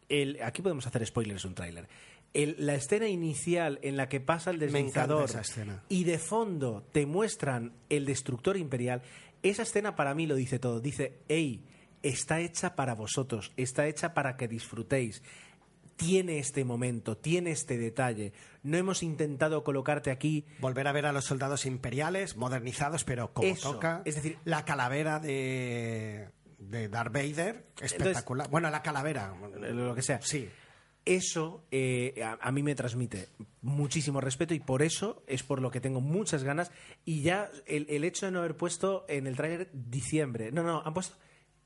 [0.08, 1.88] el, aquí podemos hacer spoilers un tráiler.
[2.32, 5.22] El- La escena inicial en la que pasa el deslizador
[5.88, 9.02] y de fondo te muestran el destructor imperial,
[9.42, 10.80] esa escena para mí lo dice todo.
[10.80, 11.64] Dice, hey,
[12.04, 15.22] está hecha para vosotros, está hecha para que disfrutéis.
[15.98, 18.32] Tiene este momento, tiene este detalle.
[18.62, 23.48] No hemos intentado colocarte aquí Volver a ver a los soldados imperiales, modernizados, pero como
[23.48, 24.02] Eso, toca.
[24.04, 28.48] es decir- la calavera de, de Darth Vader, espectacular.
[28.48, 29.34] bueno, la calavera.
[29.58, 30.20] lo que sea.
[30.22, 30.48] Sí.
[31.04, 33.28] Eso eh, a, a mí me transmite
[33.62, 36.70] muchísimo respeto y por eso es por lo que tengo muchas ganas.
[37.04, 40.82] Y ya el, el hecho de no haber puesto en el tráiler diciembre, no, no,
[40.84, 41.16] han puesto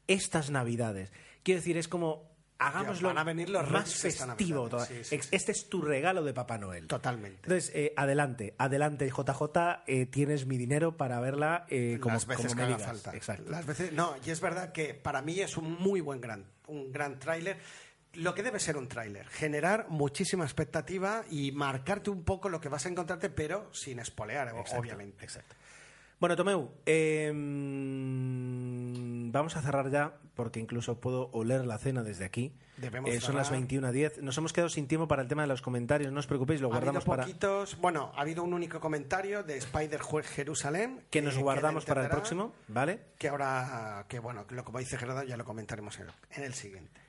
[0.06, 1.12] estas navidades.
[1.42, 2.31] Quiero decir, es como
[2.66, 4.68] hagámoslo van a venir los más festivo.
[4.84, 5.18] Sí.
[5.30, 6.86] Este es tu regalo de Papá Noel.
[6.86, 7.40] Totalmente.
[7.42, 12.46] Entonces, eh, adelante, adelante, JJ, eh, tienes mi dinero para verla eh, como, las veces
[12.46, 12.90] como que me haga digas.
[12.90, 13.16] falta.
[13.16, 13.50] Exacto.
[13.50, 16.92] Las veces, no, y es verdad que para mí es un muy buen gran, un
[16.92, 17.58] gran tráiler.
[18.14, 22.68] Lo que debe ser un tráiler, generar muchísima expectativa y marcarte un poco lo que
[22.68, 25.24] vas a encontrarte, pero sin espolear, Exacto, obviamente.
[25.24, 25.56] Exacto.
[26.22, 27.32] Bueno, Tomeu, eh,
[29.32, 32.54] vamos a cerrar ya, porque incluso puedo oler la cena desde aquí.
[32.76, 33.64] Debemos Eh, son las cerrar.
[33.64, 34.22] 21.10.
[34.22, 36.12] Nos hemos quedado sin tiempo para el tema de los comentarios.
[36.12, 37.24] No os preocupéis, lo Ha guardamos para.
[37.24, 42.08] poquitos, bueno, ha habido un único comentario de Spider Jerusalén Que nos guardamos para el
[42.08, 43.00] próximo, ¿vale?
[43.18, 46.06] Que ahora, que bueno, que lo como dice Gerardo ya lo comentaremos en,
[46.36, 47.00] en el siguiente.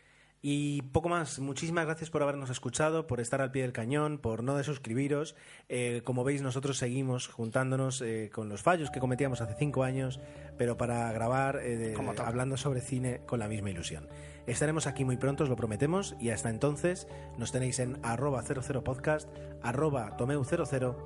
[0.45, 1.39] Y poco más.
[1.39, 5.37] Muchísimas gracias por habernos escuchado, por estar al pie del cañón, por no desuscribiros.
[5.69, 10.19] Eh, como veis, nosotros seguimos juntándonos eh, con los fallos que cometíamos hace cinco años,
[10.57, 14.09] pero para grabar eh, de- hablando sobre cine con la misma ilusión.
[14.45, 19.29] Estaremos aquí muy pronto, os lo prometemos, y hasta entonces nos tenéis en arroba 00podcast,
[19.61, 20.97] arroba tomeu00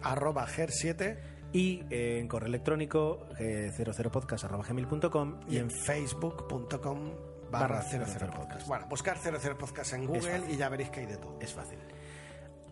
[0.00, 1.18] Arroba Ger7
[1.52, 7.10] y en correo electrónico eh, 00podcast arroba gmail.com y en facebook.com
[7.50, 8.66] barra 00 podcast.
[8.66, 11.38] Bueno, buscar 00 podcast en Google y ya veréis que hay de todo.
[11.40, 11.78] Es fácil.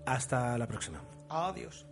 [0.07, 1.01] Hasta la próxima.
[1.29, 1.87] Adiós.